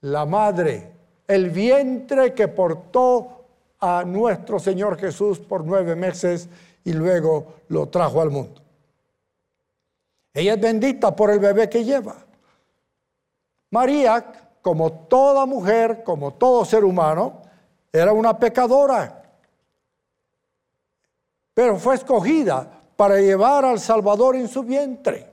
la 0.00 0.24
madre, 0.24 0.92
el 1.26 1.50
vientre 1.50 2.34
que 2.34 2.48
portó 2.48 3.44
a 3.80 4.04
nuestro 4.04 4.58
Señor 4.58 4.98
Jesús 4.98 5.38
por 5.38 5.64
nueve 5.64 5.94
meses 5.94 6.48
y 6.84 6.92
luego 6.92 7.54
lo 7.68 7.88
trajo 7.88 8.20
al 8.20 8.30
mundo. 8.30 8.62
Ella 10.32 10.54
es 10.54 10.60
bendita 10.60 11.14
por 11.14 11.30
el 11.30 11.38
bebé 11.38 11.68
que 11.68 11.84
lleva. 11.84 12.16
María, 13.70 14.32
como 14.62 14.92
toda 14.92 15.46
mujer, 15.46 16.02
como 16.04 16.34
todo 16.34 16.64
ser 16.64 16.84
humano, 16.84 17.42
era 17.92 18.12
una 18.12 18.38
pecadora 18.38 19.15
pero 21.56 21.78
fue 21.78 21.94
escogida 21.94 22.70
para 22.98 23.18
llevar 23.18 23.64
al 23.64 23.80
Salvador 23.80 24.36
en 24.36 24.46
su 24.46 24.62
vientre. 24.62 25.32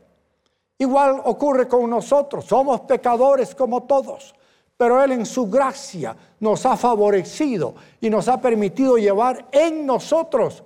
Igual 0.77 1.21
ocurre 1.25 1.67
con 1.67 1.89
nosotros, 1.89 2.45
somos 2.45 2.79
pecadores 2.79 3.53
como 3.53 3.83
todos, 3.83 4.33
pero 4.77 5.03
Él 5.03 5.11
en 5.11 5.25
su 5.25 5.49
gracia 5.49 6.15
nos 6.39 6.65
ha 6.65 6.77
favorecido 6.77 7.75
y 7.99 8.09
nos 8.09 8.29
ha 8.29 8.39
permitido 8.39 8.95
llevar 8.95 9.49
en 9.51 9.85
nosotros 9.85 10.63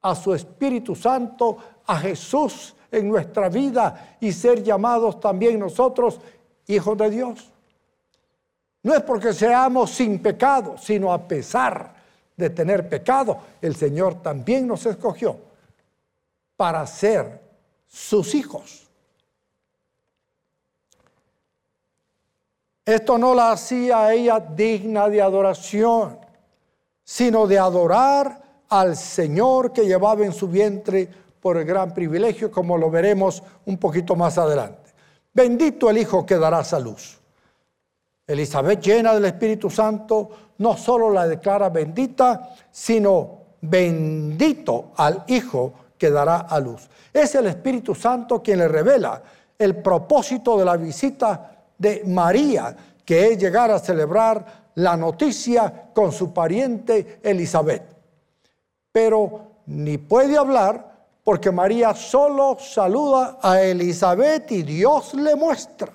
a 0.00 0.14
su 0.14 0.32
Espíritu 0.32 0.96
Santo, 0.96 1.58
a 1.84 1.98
Jesús 1.98 2.74
en 2.90 3.06
nuestra 3.06 3.50
vida 3.50 4.16
y 4.18 4.32
ser 4.32 4.62
llamados 4.62 5.20
también 5.20 5.58
nosotros 5.58 6.20
hijos 6.68 6.96
de 6.96 7.10
Dios. 7.10 7.52
No 8.82 8.94
es 8.94 9.02
porque 9.02 9.34
seamos 9.34 9.90
sin 9.90 10.22
pecado, 10.22 10.76
sino 10.78 11.12
a 11.12 11.18
pesar 11.28 11.99
de 12.40 12.50
tener 12.50 12.88
pecado, 12.88 13.38
el 13.60 13.76
Señor 13.76 14.22
también 14.22 14.66
nos 14.66 14.86
escogió 14.86 15.38
para 16.56 16.86
ser 16.86 17.40
sus 17.86 18.34
hijos. 18.34 18.88
Esto 22.84 23.18
no 23.18 23.34
la 23.34 23.52
hacía 23.52 24.06
a 24.06 24.14
ella 24.14 24.40
digna 24.40 25.08
de 25.08 25.22
adoración, 25.22 26.18
sino 27.04 27.46
de 27.46 27.58
adorar 27.58 28.42
al 28.68 28.96
Señor 28.96 29.72
que 29.72 29.86
llevaba 29.86 30.24
en 30.24 30.32
su 30.32 30.48
vientre 30.48 31.08
por 31.40 31.56
el 31.56 31.64
gran 31.64 31.94
privilegio, 31.94 32.50
como 32.50 32.76
lo 32.76 32.90
veremos 32.90 33.42
un 33.66 33.78
poquito 33.78 34.16
más 34.16 34.38
adelante. 34.38 34.90
Bendito 35.32 35.90
el 35.90 35.98
Hijo 35.98 36.26
que 36.26 36.36
dará 36.36 36.64
salud. 36.64 36.98
Elizabeth, 38.30 38.80
llena 38.80 39.14
del 39.14 39.24
Espíritu 39.24 39.68
Santo, 39.68 40.30
no 40.58 40.76
solo 40.76 41.10
la 41.10 41.26
declara 41.26 41.68
bendita, 41.68 42.54
sino 42.70 43.38
bendito 43.60 44.92
al 44.96 45.24
Hijo 45.26 45.72
que 45.98 46.10
dará 46.10 46.38
a 46.38 46.60
luz. 46.60 46.88
Es 47.12 47.34
el 47.34 47.46
Espíritu 47.46 47.94
Santo 47.94 48.40
quien 48.40 48.58
le 48.58 48.68
revela 48.68 49.22
el 49.58 49.76
propósito 49.76 50.56
de 50.56 50.64
la 50.64 50.76
visita 50.76 51.50
de 51.76 52.02
María, 52.06 52.76
que 53.04 53.32
es 53.32 53.38
llegar 53.38 53.70
a 53.70 53.78
celebrar 53.78 54.70
la 54.76 54.96
noticia 54.96 55.90
con 55.92 56.12
su 56.12 56.32
pariente 56.32 57.18
Elizabeth. 57.22 57.82
Pero 58.92 59.50
ni 59.66 59.98
puede 59.98 60.38
hablar 60.38 60.90
porque 61.24 61.50
María 61.50 61.94
solo 61.94 62.56
saluda 62.58 63.38
a 63.42 63.60
Elizabeth 63.60 64.50
y 64.52 64.62
Dios 64.62 65.14
le 65.14 65.36
muestra 65.36 65.92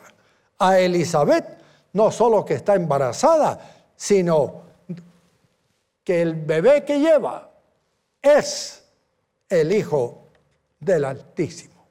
a 0.60 0.80
Elizabeth 0.80 1.64
no 1.95 2.12
solo 2.12 2.43
que 2.43 2.55
está 2.55 2.75
embarazada, 2.75 3.58
sino 3.95 4.63
que 6.03 6.21
el 6.21 6.36
bebé 6.36 6.84
que 6.84 6.99
lleva 6.99 7.49
es 8.21 8.84
el 9.47 9.71
Hijo 9.71 10.23
del 10.77 11.05
Altísimo. 11.05 11.86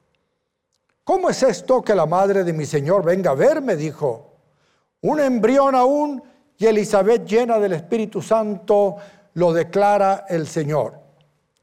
¿Cómo 1.04 1.30
es 1.30 1.42
esto 1.42 1.80
que 1.82 1.94
la 1.94 2.04
madre 2.04 2.44
de 2.44 2.52
mi 2.52 2.66
Señor 2.66 3.02
venga 3.02 3.30
a 3.30 3.34
verme? 3.34 3.76
Dijo, 3.76 4.32
un 5.00 5.20
embrión 5.20 5.74
aún 5.74 6.22
y 6.58 6.66
Elizabeth 6.66 7.24
llena 7.24 7.58
del 7.58 7.72
Espíritu 7.72 8.20
Santo 8.20 8.96
lo 9.32 9.54
declara 9.54 10.26
el 10.28 10.46
Señor. 10.46 11.00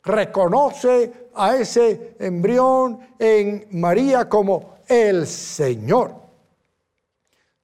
Reconoce 0.03 1.29
a 1.35 1.55
ese 1.55 2.15
embrión 2.17 3.07
en 3.19 3.67
María 3.69 4.27
como 4.27 4.77
el 4.87 5.27
Señor. 5.27 6.30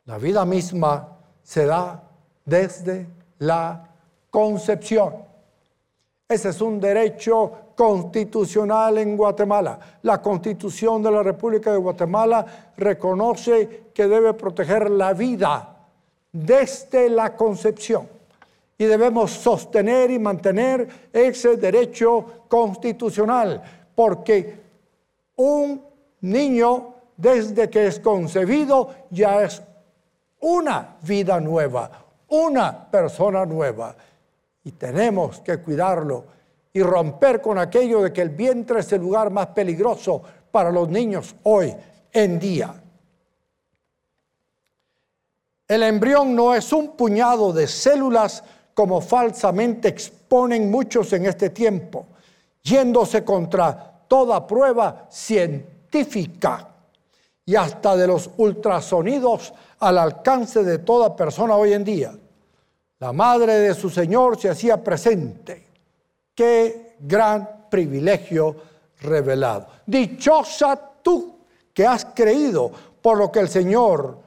La 0.08 0.18
vida 0.18 0.46
misma 0.46 1.18
se 1.44 1.66
da 1.66 2.02
desde 2.46 3.08
la 3.40 3.90
concepción. 4.32 5.16
Ese 6.30 6.50
es 6.50 6.62
un 6.62 6.80
derecho 6.80 7.52
constitucional 7.76 9.00
en 9.00 9.18
Guatemala. 9.18 9.78
La 10.04 10.22
constitución 10.22 11.04
de 11.04 11.12
la 11.12 11.24
República 11.24 11.74
de 11.74 11.78
Guatemala 11.78 12.74
reconoce 12.78 13.90
que 13.94 14.08
debe 14.08 14.34
proteger 14.34 14.90
la 14.90 15.12
vida 15.12 15.76
desde 16.32 17.10
la 17.10 17.36
concepción. 17.36 18.08
Y 18.78 18.86
debemos 18.86 19.32
sostener 19.32 20.10
y 20.10 20.20
mantener 20.20 20.88
ese 21.12 21.58
derecho 21.58 22.46
constitucional, 22.48 23.62
porque 23.94 24.56
un 25.36 25.82
niño 26.22 26.94
desde 27.18 27.70
que 27.70 27.88
es 27.88 28.00
concebido 28.00 28.90
ya 29.10 29.44
es 29.44 29.62
una 30.42 30.98
vida 31.02 31.40
nueva, 31.40 31.90
una 32.30 32.90
persona 32.90 33.46
nueva. 33.46 33.96
Y 34.64 34.72
tenemos 34.74 35.40
que 35.42 35.58
cuidarlo 35.58 36.26
y 36.74 36.82
romper 36.82 37.42
con 37.42 37.58
aquello 37.58 38.02
de 38.04 38.14
que 38.14 38.22
el 38.22 38.30
vientre 38.30 38.82
es 38.82 38.92
el 38.92 39.02
lugar 39.02 39.32
más 39.32 39.48
peligroso 39.48 40.22
para 40.52 40.72
los 40.72 40.90
niños 40.90 41.36
hoy 41.44 41.74
en 42.12 42.40
día. 42.40 42.84
El 45.68 45.84
embrión 45.84 46.36
no 46.36 46.54
es 46.54 46.72
un 46.72 46.96
puñado 46.96 47.52
de 47.52 47.68
células 47.68 48.44
como 48.74 49.02
falsamente 49.02 49.88
exponen 49.88 50.70
muchos 50.70 51.12
en 51.14 51.26
este 51.26 51.50
tiempo, 51.50 52.06
yéndose 52.62 53.24
contra 53.24 54.04
toda 54.08 54.46
prueba 54.46 55.08
científica 55.10 56.77
y 57.48 57.56
hasta 57.56 57.96
de 57.96 58.06
los 58.08 58.30
ultrasonidos 58.38 59.54
al 59.80 59.98
alcance 59.98 60.64
de 60.64 60.80
toda 60.80 61.16
persona 61.16 61.56
hoy 61.56 61.72
en 61.72 61.84
día. 61.86 62.14
La 63.00 63.14
madre 63.14 63.54
de 63.54 63.74
su 63.74 63.90
Señor 63.90 64.38
se 64.38 64.50
hacía 64.50 64.84
presente. 64.84 65.66
Qué 66.36 66.98
gran 67.00 67.68
privilegio 67.70 68.54
revelado. 69.00 69.66
Dichosa 69.86 70.78
tú 71.02 71.38
que 71.74 71.88
has 71.88 72.04
creído 72.06 72.70
por 73.02 73.18
lo 73.18 73.32
que 73.32 73.40
el 73.40 73.48
Señor 73.48 74.20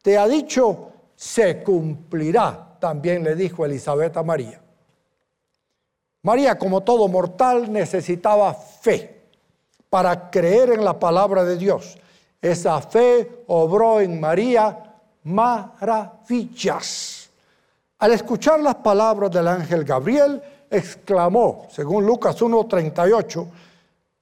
te 0.00 0.16
ha 0.16 0.26
dicho, 0.26 0.92
se 1.14 1.62
cumplirá, 1.62 2.78
también 2.80 3.22
le 3.22 3.34
dijo 3.34 3.66
Elizabeth 3.66 4.16
a 4.16 4.22
María. 4.22 4.62
María, 6.22 6.56
como 6.56 6.80
todo 6.80 7.06
mortal, 7.06 7.70
necesitaba 7.70 8.54
fe 8.54 9.24
para 9.90 10.30
creer 10.30 10.70
en 10.70 10.86
la 10.86 10.98
palabra 10.98 11.44
de 11.44 11.58
Dios. 11.58 11.98
Esa 12.42 12.80
fe 12.80 13.44
obró 13.46 14.00
en 14.00 14.18
María 14.18 14.76
maravillas. 15.22 17.30
Al 18.00 18.12
escuchar 18.12 18.58
las 18.58 18.74
palabras 18.74 19.30
del 19.30 19.46
ángel 19.46 19.84
Gabriel, 19.84 20.42
exclamó, 20.68 21.68
según 21.70 22.04
Lucas 22.04 22.42
1:38, 22.42 23.46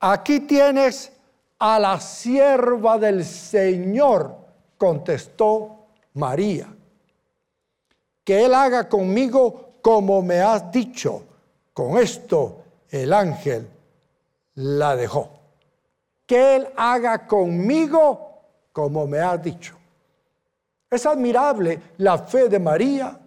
aquí 0.01 0.41
tienes 0.41 1.11
a 1.59 1.79
la 1.79 1.99
sierva 1.99 2.99
del 2.99 3.25
Señor, 3.25 4.37
contestó 4.77 5.87
María. 6.13 6.69
Que 8.23 8.45
Él 8.45 8.53
haga 8.53 8.87
conmigo 8.87 9.77
como 9.81 10.21
me 10.21 10.41
has 10.41 10.71
dicho. 10.71 11.23
Con 11.73 11.97
esto 11.97 12.65
el 12.91 13.15
ángel 13.15 13.67
la 14.57 14.95
dejó 14.95 15.40
que 16.31 16.55
Él 16.55 16.69
haga 16.77 17.27
conmigo 17.27 18.45
como 18.73 19.05
me 19.05 19.19
ha 19.19 19.37
dicho. 19.37 19.77
Es 20.89 21.05
admirable 21.05 21.83
la 21.97 22.19
fe 22.19 22.49
de 22.49 22.61
María, 22.61 23.19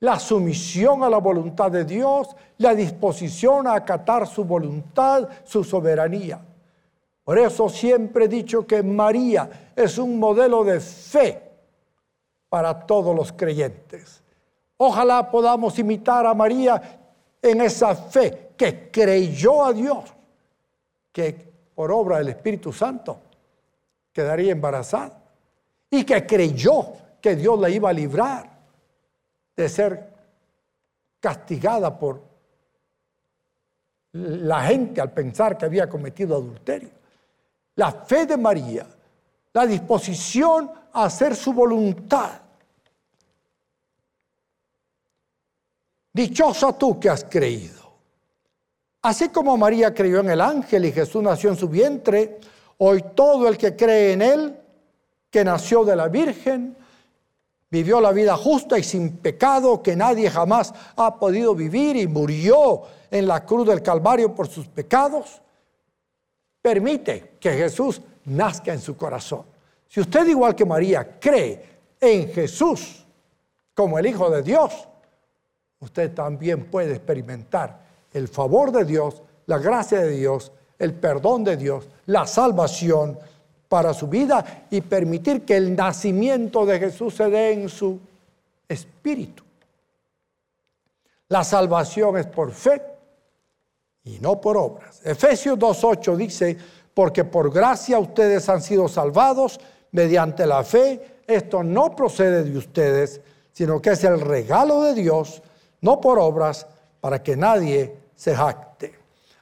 la 0.00 0.18
sumisión 0.20 1.02
a 1.02 1.08
la 1.08 1.16
voluntad 1.16 1.70
de 1.70 1.86
Dios, 1.86 2.36
la 2.58 2.74
disposición 2.74 3.66
a 3.66 3.76
acatar 3.76 4.26
su 4.26 4.44
voluntad, 4.44 5.26
su 5.44 5.64
soberanía. 5.64 6.38
Por 7.24 7.38
eso 7.38 7.70
siempre 7.70 8.26
he 8.26 8.28
dicho 8.28 8.66
que 8.66 8.82
María 8.82 9.72
es 9.74 9.96
un 9.96 10.18
modelo 10.18 10.62
de 10.62 10.78
fe 10.78 11.42
para 12.50 12.86
todos 12.86 13.16
los 13.16 13.32
creyentes. 13.32 14.22
Ojalá 14.76 15.30
podamos 15.30 15.78
imitar 15.78 16.26
a 16.26 16.34
María 16.34 17.00
en 17.40 17.62
esa 17.62 17.94
fe 17.94 18.50
que 18.58 18.90
creyó 18.90 19.64
a 19.64 19.72
Dios, 19.72 20.04
que 21.10 21.55
por 21.76 21.92
obra 21.92 22.18
del 22.18 22.30
Espíritu 22.30 22.72
Santo 22.72 23.20
quedaría 24.10 24.52
embarazada 24.52 25.22
y 25.90 26.04
que 26.04 26.26
creyó 26.26 26.94
que 27.20 27.36
Dios 27.36 27.60
la 27.60 27.68
iba 27.68 27.90
a 27.90 27.92
librar 27.92 28.50
de 29.54 29.68
ser 29.68 30.14
castigada 31.20 31.96
por 31.98 32.22
la 34.12 34.62
gente 34.62 35.02
al 35.02 35.12
pensar 35.12 35.58
que 35.58 35.66
había 35.66 35.86
cometido 35.86 36.36
adulterio. 36.36 36.88
La 37.74 37.92
fe 37.92 38.24
de 38.24 38.38
María, 38.38 38.86
la 39.52 39.66
disposición 39.66 40.70
a 40.94 41.04
hacer 41.04 41.36
su 41.36 41.52
voluntad. 41.52 42.40
Dichosa 46.10 46.72
tú 46.78 46.98
que 46.98 47.10
has 47.10 47.24
creído. 47.24 47.85
Así 49.06 49.28
como 49.28 49.56
María 49.56 49.94
creyó 49.94 50.18
en 50.18 50.30
el 50.30 50.40
ángel 50.40 50.84
y 50.84 50.90
Jesús 50.90 51.22
nació 51.22 51.50
en 51.50 51.56
su 51.56 51.68
vientre, 51.68 52.40
hoy 52.78 53.04
todo 53.14 53.46
el 53.46 53.56
que 53.56 53.76
cree 53.76 54.14
en 54.14 54.20
él, 54.20 54.56
que 55.30 55.44
nació 55.44 55.84
de 55.84 55.94
la 55.94 56.08
Virgen, 56.08 56.76
vivió 57.70 58.00
la 58.00 58.10
vida 58.10 58.36
justa 58.36 58.76
y 58.76 58.82
sin 58.82 59.18
pecado 59.18 59.80
que 59.80 59.94
nadie 59.94 60.28
jamás 60.28 60.74
ha 60.96 61.20
podido 61.20 61.54
vivir 61.54 61.94
y 61.94 62.08
murió 62.08 62.82
en 63.08 63.28
la 63.28 63.46
cruz 63.46 63.68
del 63.68 63.80
Calvario 63.80 64.34
por 64.34 64.48
sus 64.48 64.66
pecados, 64.66 65.40
permite 66.60 67.34
que 67.38 67.52
Jesús 67.52 68.02
nazca 68.24 68.72
en 68.72 68.80
su 68.80 68.96
corazón. 68.96 69.44
Si 69.86 70.00
usted 70.00 70.26
igual 70.26 70.56
que 70.56 70.64
María 70.64 71.20
cree 71.20 71.64
en 72.00 72.28
Jesús 72.32 73.06
como 73.72 74.00
el 74.00 74.06
Hijo 74.06 74.28
de 74.30 74.42
Dios, 74.42 74.88
usted 75.78 76.12
también 76.12 76.64
puede 76.64 76.96
experimentar 76.96 77.85
el 78.16 78.28
favor 78.28 78.72
de 78.72 78.86
Dios, 78.86 79.22
la 79.44 79.58
gracia 79.58 80.00
de 80.00 80.10
Dios, 80.10 80.50
el 80.78 80.94
perdón 80.94 81.44
de 81.44 81.58
Dios, 81.58 81.86
la 82.06 82.26
salvación 82.26 83.18
para 83.68 83.92
su 83.92 84.08
vida 84.08 84.66
y 84.70 84.80
permitir 84.80 85.44
que 85.44 85.56
el 85.56 85.76
nacimiento 85.76 86.64
de 86.64 86.78
Jesús 86.78 87.14
se 87.14 87.28
dé 87.28 87.52
en 87.52 87.68
su 87.68 88.00
espíritu. 88.66 89.42
La 91.28 91.44
salvación 91.44 92.16
es 92.16 92.26
por 92.26 92.52
fe 92.52 92.80
y 94.04 94.18
no 94.20 94.40
por 94.40 94.56
obras. 94.56 95.02
Efesios 95.04 95.58
2.8 95.58 96.16
dice, 96.16 96.56
porque 96.94 97.24
por 97.24 97.52
gracia 97.52 97.98
ustedes 97.98 98.48
han 98.48 98.62
sido 98.62 98.88
salvados 98.88 99.60
mediante 99.90 100.46
la 100.46 100.64
fe. 100.64 101.18
Esto 101.26 101.62
no 101.62 101.94
procede 101.94 102.44
de 102.44 102.56
ustedes, 102.56 103.20
sino 103.52 103.82
que 103.82 103.90
es 103.90 104.04
el 104.04 104.22
regalo 104.22 104.84
de 104.84 104.94
Dios, 104.94 105.42
no 105.82 106.00
por 106.00 106.18
obras, 106.18 106.66
para 107.02 107.22
que 107.22 107.36
nadie 107.36 108.05
se. 108.16 108.34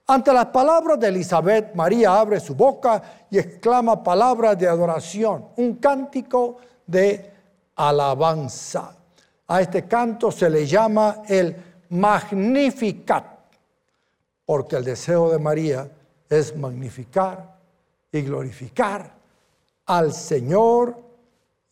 Ante 0.06 0.32
las 0.34 0.46
palabras 0.46 1.00
de 1.00 1.08
Elizabeth, 1.08 1.74
María 1.74 2.20
abre 2.20 2.38
su 2.38 2.54
boca 2.54 3.02
y 3.30 3.38
exclama 3.38 4.02
palabras 4.02 4.58
de 4.58 4.68
adoración, 4.68 5.46
un 5.56 5.76
cántico 5.76 6.58
de 6.86 7.32
alabanza. 7.76 8.94
A 9.46 9.60
este 9.62 9.86
canto 9.86 10.30
se 10.30 10.50
le 10.50 10.66
llama 10.66 11.22
el 11.26 11.56
Magnificat, 11.90 13.24
porque 14.44 14.76
el 14.76 14.84
deseo 14.84 15.30
de 15.30 15.38
María 15.38 15.88
es 16.28 16.54
magnificar 16.54 17.56
y 18.12 18.22
glorificar 18.22 19.10
al 19.86 20.12
Señor 20.12 20.98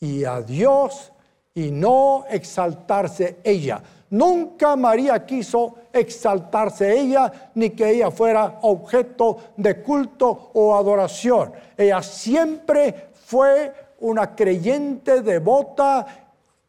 y 0.01 0.25
a 0.25 0.41
Dios 0.41 1.13
y 1.55 1.71
no 1.71 2.25
exaltarse 2.29 3.39
ella. 3.45 3.83
Nunca 4.13 4.77
María 4.77 5.25
quiso 5.25 5.75
exaltarse 5.91 7.01
ella 7.01 7.51
ni 7.55 7.71
que 7.71 7.89
ella 7.89 8.11
fuera 8.11 8.59
objeto 8.61 9.39
de 9.57 9.83
culto 9.83 10.51
o 10.53 10.77
adoración. 10.77 11.51
Ella 11.75 12.03
siempre 12.03 13.09
fue 13.25 13.73
una 14.01 14.37
creyente 14.37 15.23
devota, 15.23 16.07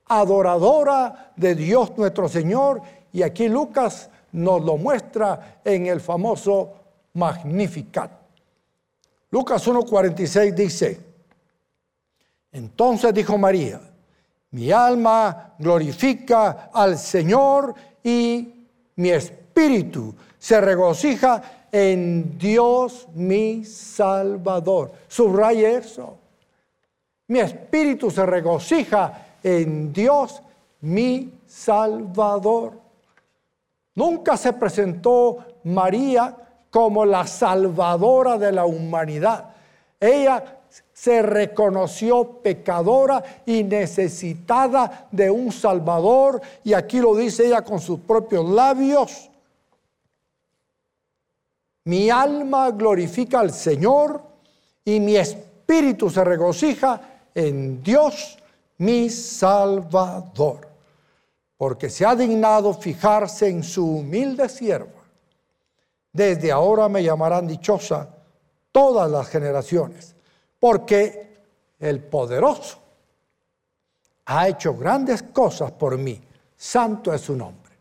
adoradora 0.05 1.33
de 1.35 1.53
Dios 1.53 1.91
nuestro 1.97 2.29
Señor. 2.29 2.81
Y 3.11 3.23
aquí 3.23 3.49
Lucas 3.49 4.09
nos 4.31 4.63
lo 4.63 4.77
muestra 4.77 5.59
en 5.65 5.87
el 5.87 5.99
famoso 5.99 6.71
Magnificat. 7.11 8.09
Lucas 9.31 9.67
1.46 9.67 10.53
dice, 10.53 11.01
entonces 12.53 13.13
dijo 13.13 13.37
María, 13.37 13.81
mi 14.53 14.71
alma 14.71 15.55
glorifica 15.57 16.69
al 16.71 16.97
Señor 16.97 17.73
y 18.03 18.67
mi 18.95 19.09
espíritu 19.09 20.13
se 20.37 20.61
regocija 20.61 21.67
en 21.71 22.37
Dios 22.37 23.07
mi 23.15 23.65
Salvador. 23.65 24.91
Subraya 25.07 25.69
eso. 25.69 26.17
Mi 27.27 27.39
espíritu 27.39 28.11
se 28.11 28.25
regocija 28.25 29.25
en 29.41 29.91
Dios 29.91 30.41
mi 30.81 31.33
Salvador. 31.47 32.73
Nunca 33.95 34.37
se 34.37 34.53
presentó 34.53 35.37
María 35.63 36.35
como 36.69 37.05
la 37.05 37.25
salvadora 37.25 38.37
de 38.37 38.51
la 38.51 38.65
humanidad. 38.65 39.45
Ella 39.99 40.59
se 41.03 41.21
reconoció 41.21 42.39
pecadora 42.41 43.21
y 43.45 43.61
necesitada 43.65 45.09
de 45.11 45.29
un 45.29 45.51
Salvador, 45.51 46.41
y 46.63 46.71
aquí 46.71 46.99
lo 46.99 47.13
dice 47.13 47.45
ella 47.45 47.61
con 47.61 47.81
sus 47.81 47.99
propios 47.99 48.47
labios. 48.47 49.29
Mi 51.83 52.09
alma 52.09 52.71
glorifica 52.71 53.41
al 53.41 53.51
Señor 53.51 54.21
y 54.85 55.01
mi 55.01 55.17
espíritu 55.17 56.09
se 56.09 56.23
regocija 56.23 57.01
en 57.35 57.83
Dios, 57.83 58.37
mi 58.77 59.09
Salvador, 59.09 60.69
porque 61.57 61.89
se 61.89 62.05
ha 62.05 62.15
dignado 62.15 62.73
fijarse 62.73 63.49
en 63.49 63.61
su 63.61 63.85
humilde 63.85 64.47
sierva. 64.47 65.03
Desde 66.13 66.49
ahora 66.49 66.87
me 66.87 67.03
llamarán 67.03 67.45
dichosa 67.45 68.07
todas 68.71 69.11
las 69.11 69.27
generaciones 69.27 70.13
porque 70.63 71.39
el 71.77 72.01
poderoso 72.05 72.77
ha 74.27 74.47
hecho 74.47 74.73
grandes 74.73 75.21
cosas 75.23 75.73
por 75.73 75.97
mí. 75.97 76.21
Santo 76.55 77.13
es 77.13 77.19
su 77.19 77.35
nombre. 77.35 77.73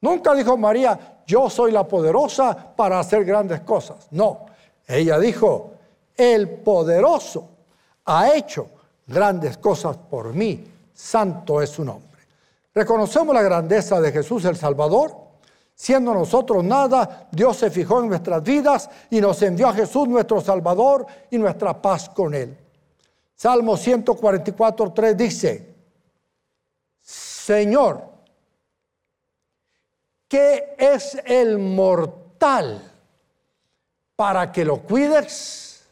Nunca 0.00 0.34
dijo 0.34 0.56
María, 0.56 1.18
yo 1.26 1.50
soy 1.50 1.70
la 1.70 1.86
poderosa 1.86 2.74
para 2.74 2.98
hacer 2.98 3.26
grandes 3.26 3.60
cosas. 3.60 4.08
No, 4.12 4.46
ella 4.86 5.18
dijo, 5.18 5.72
el 6.16 6.48
poderoso 6.48 7.46
ha 8.06 8.32
hecho 8.32 8.68
grandes 9.06 9.58
cosas 9.58 9.98
por 9.98 10.32
mí. 10.32 10.64
Santo 10.94 11.60
es 11.60 11.68
su 11.68 11.84
nombre. 11.84 12.22
Reconocemos 12.74 13.34
la 13.34 13.42
grandeza 13.42 14.00
de 14.00 14.12
Jesús 14.12 14.46
el 14.46 14.56
Salvador. 14.56 15.14
Siendo 15.80 16.12
nosotros 16.12 16.62
nada, 16.62 17.26
Dios 17.32 17.56
se 17.56 17.70
fijó 17.70 18.00
en 18.00 18.10
nuestras 18.10 18.42
vidas 18.42 18.90
y 19.08 19.18
nos 19.18 19.40
envió 19.40 19.66
a 19.66 19.72
Jesús 19.72 20.06
nuestro 20.06 20.38
Salvador 20.42 21.06
y 21.30 21.38
nuestra 21.38 21.80
paz 21.80 22.10
con 22.10 22.34
Él. 22.34 22.54
Salmo 23.34 23.78
144, 23.78 24.92
3 24.92 25.16
dice, 25.16 25.74
Señor, 27.00 28.04
¿qué 30.28 30.74
es 30.76 31.18
el 31.24 31.56
mortal 31.56 32.82
para 34.16 34.52
que 34.52 34.66
lo 34.66 34.82
cuides? 34.82 35.82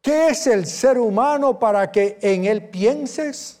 ¿Qué 0.00 0.30
es 0.30 0.48
el 0.48 0.66
ser 0.66 0.98
humano 0.98 1.56
para 1.56 1.92
que 1.92 2.18
en 2.20 2.46
él 2.46 2.68
pienses? 2.68 3.60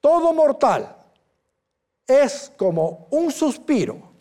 Todo 0.00 0.32
mortal 0.32 0.96
es 2.20 2.52
como 2.56 3.06
un 3.10 3.30
suspiro. 3.30 4.12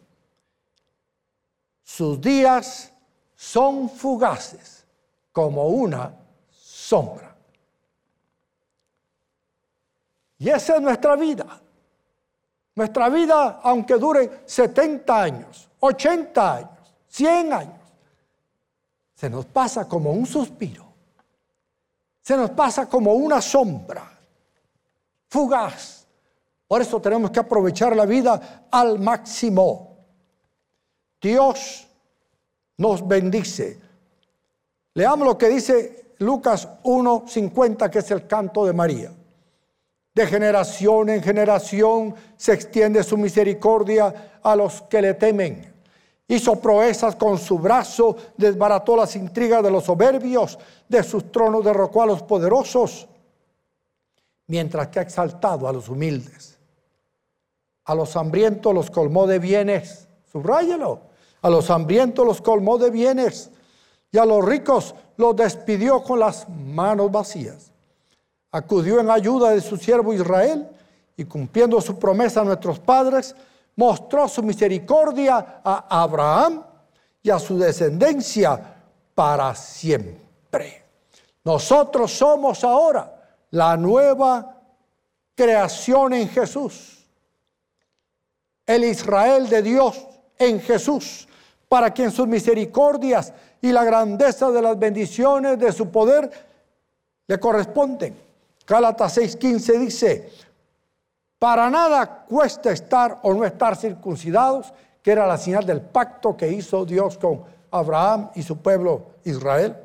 Sus 1.83 2.19
días 2.21 2.91
son 3.35 3.89
fugaces 3.89 4.85
como 5.31 5.67
una 5.67 6.13
sombra. 6.51 7.35
Y 10.37 10.49
esa 10.49 10.75
es 10.75 10.81
nuestra 10.81 11.15
vida. 11.15 11.61
Nuestra 12.75 13.09
vida, 13.09 13.59
aunque 13.63 13.95
dure 13.95 14.41
70 14.45 15.21
años, 15.21 15.69
80 15.79 16.55
años, 16.55 16.95
100 17.07 17.53
años, 17.53 17.81
se 19.13 19.29
nos 19.29 19.45
pasa 19.45 19.87
como 19.87 20.11
un 20.11 20.25
suspiro. 20.25 20.85
Se 22.21 22.37
nos 22.37 22.51
pasa 22.51 22.87
como 22.87 23.13
una 23.13 23.41
sombra 23.41 24.11
fugaz 25.27 26.00
por 26.71 26.81
eso 26.81 27.01
tenemos 27.01 27.31
que 27.31 27.39
aprovechar 27.41 27.93
la 27.97 28.05
vida 28.05 28.67
al 28.71 28.97
máximo. 28.97 29.97
Dios 31.21 31.85
nos 32.77 33.05
bendice. 33.05 33.77
Leamos 34.93 35.27
lo 35.27 35.37
que 35.37 35.49
dice 35.49 36.13
Lucas 36.19 36.69
1.50, 36.83 37.89
que 37.89 37.99
es 37.99 38.09
el 38.11 38.25
canto 38.25 38.65
de 38.65 38.71
María. 38.71 39.11
De 40.15 40.25
generación 40.25 41.09
en 41.09 41.21
generación 41.21 42.15
se 42.37 42.53
extiende 42.53 43.03
su 43.03 43.17
misericordia 43.17 44.39
a 44.41 44.55
los 44.55 44.81
que 44.83 45.01
le 45.01 45.15
temen. 45.15 45.73
Hizo 46.25 46.55
proezas 46.55 47.17
con 47.17 47.37
su 47.37 47.59
brazo, 47.59 48.15
desbarató 48.37 48.95
las 48.95 49.13
intrigas 49.17 49.61
de 49.61 49.71
los 49.71 49.83
soberbios, 49.83 50.57
de 50.87 51.03
sus 51.03 51.33
tronos 51.33 51.65
derrocó 51.65 52.03
a 52.03 52.05
los 52.05 52.23
poderosos, 52.23 53.09
mientras 54.47 54.87
que 54.87 54.99
ha 54.99 55.01
exaltado 55.01 55.67
a 55.67 55.73
los 55.73 55.89
humildes. 55.89 56.60
A 57.91 57.95
los 57.95 58.15
hambrientos 58.15 58.73
los 58.73 58.89
colmó 58.89 59.27
de 59.27 59.39
bienes, 59.39 60.07
subráyelo, 60.31 61.01
a 61.41 61.49
los 61.49 61.69
hambrientos 61.69 62.25
los 62.25 62.41
colmó 62.41 62.77
de 62.77 62.89
bienes 62.89 63.51
y 64.11 64.17
a 64.17 64.25
los 64.25 64.45
ricos 64.45 64.95
los 65.17 65.35
despidió 65.35 66.03
con 66.03 66.19
las 66.19 66.47
manos 66.49 67.11
vacías 67.11 67.71
acudió 68.51 68.99
en 68.99 69.09
ayuda 69.09 69.51
de 69.51 69.61
su 69.61 69.77
siervo 69.77 70.13
Israel 70.13 70.69
y 71.15 71.25
cumpliendo 71.25 71.79
su 71.81 71.97
promesa 71.97 72.41
a 72.41 72.43
nuestros 72.43 72.79
padres, 72.79 73.35
mostró 73.75 74.27
su 74.27 74.43
misericordia 74.43 75.61
a 75.63 76.03
Abraham 76.03 76.63
y 77.23 77.29
a 77.29 77.39
su 77.39 77.57
descendencia 77.57 78.75
para 79.15 79.55
siempre. 79.55 80.83
Nosotros 81.43 82.11
somos 82.11 82.63
ahora 82.63 83.13
la 83.51 83.77
nueva 83.77 84.57
creación 85.35 86.13
en 86.13 86.27
Jesús. 86.29 87.00
El 88.65 88.83
Israel 88.83 89.49
de 89.49 89.61
Dios 89.61 90.07
en 90.37 90.59
Jesús, 90.59 91.27
para 91.67 91.91
quien 91.91 92.11
sus 92.11 92.27
misericordias 92.27 93.33
y 93.61 93.71
la 93.71 93.83
grandeza 93.83 94.51
de 94.51 94.61
las 94.61 94.77
bendiciones 94.77 95.59
de 95.59 95.71
su 95.71 95.89
poder 95.89 96.29
le 97.27 97.39
corresponden 97.39 98.31
Gálatas 98.71 99.17
6:15 99.17 99.79
dice, 99.79 100.31
para 101.37 101.69
nada 101.69 102.23
cuesta 102.25 102.71
estar 102.71 103.19
o 103.23 103.33
no 103.33 103.43
estar 103.43 103.75
circuncidados, 103.75 104.73
que 105.01 105.11
era 105.11 105.27
la 105.27 105.37
señal 105.37 105.65
del 105.65 105.81
pacto 105.81 106.37
que 106.37 106.47
hizo 106.47 106.85
Dios 106.85 107.17
con 107.17 107.43
Abraham 107.71 108.29
y 108.35 108.43
su 108.43 108.57
pueblo 108.61 109.07
Israel. 109.25 109.75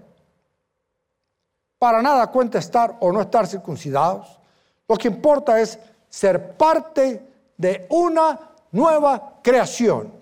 Para 1.81 2.01
nada 2.01 2.29
cuesta 2.29 2.59
estar 2.59 2.97
o 3.01 3.11
no 3.11 3.21
estar 3.21 3.49
circuncidados. 3.49 4.39
Lo 4.87 4.97
que 4.97 5.09
importa 5.09 5.61
es 5.61 5.79
ser 6.09 6.57
parte 6.57 7.27
de 7.57 7.87
una 7.91 8.39
nueva 8.77 9.41
creación. 9.43 10.13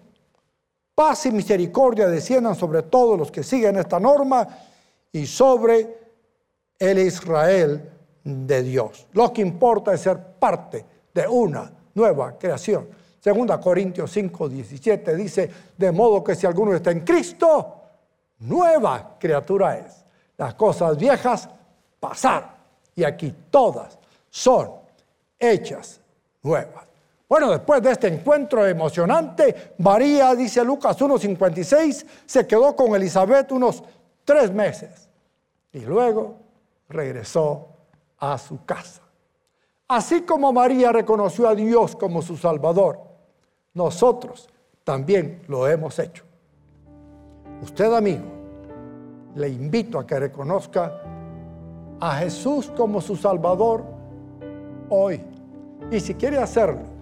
Paz 0.95 1.27
y 1.27 1.33
misericordia 1.33 2.07
desciendan 2.07 2.55
sobre 2.55 2.83
todos 2.83 3.19
los 3.19 3.33
que 3.33 3.43
siguen 3.43 3.77
esta 3.77 3.99
norma 3.99 4.47
y 5.11 5.27
sobre 5.27 5.99
el 6.79 6.99
Israel 7.01 7.91
de 8.23 8.63
Dios. 8.63 9.09
Lo 9.13 9.33
que 9.33 9.43
importa 9.43 9.93
es 9.93 10.03
ser 10.03 10.19
parte 10.39 10.87
de 11.13 11.27
una 11.27 11.71
nueva 11.95 12.39
creación. 12.39 12.89
Segunda 13.19 13.59
Corintios 13.61 14.13
5, 14.13 14.49
17 14.49 15.17
dice, 15.17 15.51
de 15.77 15.91
modo 15.91 16.23
que 16.23 16.37
si 16.37 16.47
alguno 16.47 16.75
está 16.75 16.93
en 16.93 17.01
Cristo, 17.01 17.75
nueva 18.39 19.17
criatura 19.19 19.79
es. 19.79 20.05
Las 20.37 20.55
cosas 20.55 20.97
viejas 20.97 21.49
pasaron 21.99 22.51
y 22.95 23.03
aquí 23.03 23.35
todas 23.51 23.99
son 24.31 24.71
hechas 25.39 26.01
nuevas. 26.43 26.94
Bueno, 27.35 27.51
después 27.51 27.83
de 27.83 27.91
este 27.91 28.07
encuentro 28.07 28.65
emocionante, 28.65 29.73
María, 29.79 30.37
dice 30.37 30.65
Lucas 30.65 30.97
1.56, 31.01 32.07
se 32.25 32.47
quedó 32.47 32.77
con 32.77 32.95
Elizabeth 32.95 33.51
unos 33.51 33.83
tres 34.25 34.55
meses 34.55 35.09
y 35.73 35.81
luego 35.81 36.37
regresó 36.89 37.71
a 38.21 38.39
su 38.39 38.65
casa. 38.65 39.03
Así 39.89 40.23
como 40.23 40.53
María 40.53 40.93
reconoció 40.93 41.49
a 41.49 41.57
Dios 41.57 41.97
como 41.97 42.23
su 42.23 42.37
Salvador, 42.37 43.01
nosotros 43.73 44.49
también 44.85 45.43
lo 45.49 45.67
hemos 45.67 45.99
hecho. 45.99 46.23
Usted, 47.63 47.93
amigo, 47.93 48.27
le 49.35 49.49
invito 49.49 49.99
a 49.99 50.07
que 50.07 50.21
reconozca 50.21 51.03
a 51.99 52.15
Jesús 52.19 52.71
como 52.77 53.01
su 53.01 53.17
Salvador 53.17 53.85
hoy. 54.89 55.21
Y 55.91 55.99
si 55.99 56.15
quiere 56.15 56.39
hacerlo, 56.39 56.94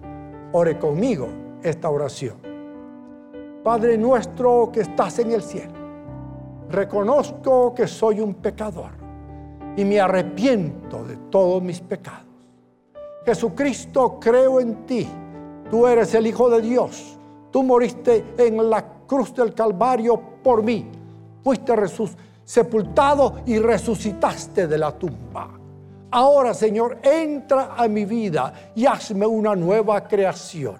ore 0.53 0.79
conmigo 0.79 1.27
esta 1.61 1.89
oración. 1.89 2.37
Padre 3.63 3.97
nuestro 3.97 4.71
que 4.71 4.81
estás 4.81 5.19
en 5.19 5.31
el 5.31 5.41
cielo, 5.41 5.73
reconozco 6.69 7.73
que 7.73 7.87
soy 7.87 8.19
un 8.19 8.35
pecador 8.35 8.91
y 9.75 9.85
me 9.85 9.99
arrepiento 9.99 11.03
de 11.03 11.17
todos 11.29 11.61
mis 11.61 11.81
pecados. 11.81 12.25
Jesucristo, 13.25 14.19
creo 14.19 14.59
en 14.59 14.85
ti. 14.85 15.07
Tú 15.69 15.87
eres 15.87 16.13
el 16.13 16.27
Hijo 16.27 16.49
de 16.49 16.61
Dios. 16.61 17.17
Tú 17.51 17.63
moriste 17.63 18.23
en 18.37 18.69
la 18.69 18.85
cruz 19.07 19.33
del 19.33 19.53
Calvario 19.53 20.19
por 20.43 20.61
mí. 20.61 20.85
Fuiste 21.41 21.73
sepultado 22.43 23.41
y 23.45 23.57
resucitaste 23.59 24.67
de 24.67 24.77
la 24.77 24.91
tumba. 24.91 25.62
Ahora, 26.15 26.53
Señor, 26.53 26.99
entra 27.01 27.73
a 27.75 27.87
mi 27.87 28.05
vida 28.05 28.53
y 28.75 28.85
hazme 28.85 29.25
una 29.25 29.55
nueva 29.55 30.07
creación. 30.07 30.77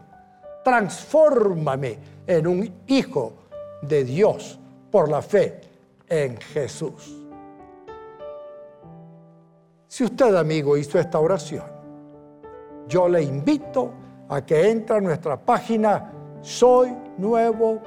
Transfórmame 0.64 1.98
en 2.28 2.46
un 2.46 2.84
hijo 2.86 3.34
de 3.82 4.04
Dios 4.04 4.60
por 4.92 5.10
la 5.10 5.24
fe 5.24 5.60
en 6.08 6.38
Jesús. 6.38 7.20
Si 9.88 10.04
usted, 10.04 10.36
amigo, 10.36 10.78
hizo 10.78 11.00
esta 11.00 11.20
oración, 11.20 11.66
yo 12.88 13.10
le 13.10 13.24
invito 13.24 13.92
a 14.30 14.46
que 14.46 14.70
entre 14.70 14.98
a 14.98 15.02
nuestra 15.02 15.36
página 15.36 16.12
soynuevo.org. 16.42 17.82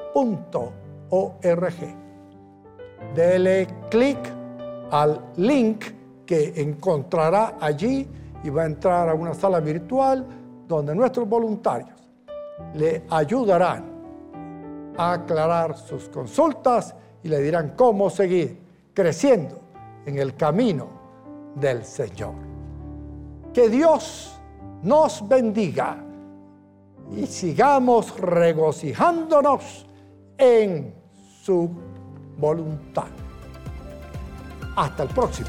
Dele 3.15 3.69
clic 3.89 4.19
al 4.91 5.33
link 5.37 5.96
que 6.27 6.61
encontrará 6.61 7.57
allí 7.61 8.09
y 8.43 8.51
va 8.51 8.63
a 8.63 8.67
entrar 8.67 9.09
a 9.09 9.15
una 9.15 9.33
sala 9.33 9.61
virtual 9.61 10.27
donde 10.67 10.95
nuestros 10.95 11.29
voluntarios 11.29 11.97
le 12.75 13.05
ayudarán 13.11 13.85
a 14.97 15.13
aclarar 15.13 15.77
sus 15.77 16.09
consultas 16.09 16.95
y 17.23 17.29
le 17.29 17.41
dirán 17.41 17.75
cómo 17.77 18.11
seguir 18.11 18.59
creciendo 18.93 19.61
en 20.05 20.19
el 20.19 20.35
camino 20.37 20.89
del 21.55 21.85
Señor. 21.85 22.35
Que 23.53 23.69
Dios 23.69 24.39
nos 24.83 25.27
bendiga 25.27 26.03
y 27.15 27.27
sigamos 27.27 28.19
regocijándonos 28.19 29.87
en 30.39 30.95
su 31.43 31.71
voluntad. 32.39 33.07
Hasta 34.77 35.03
el 35.05 35.09
próximo. 35.09 35.49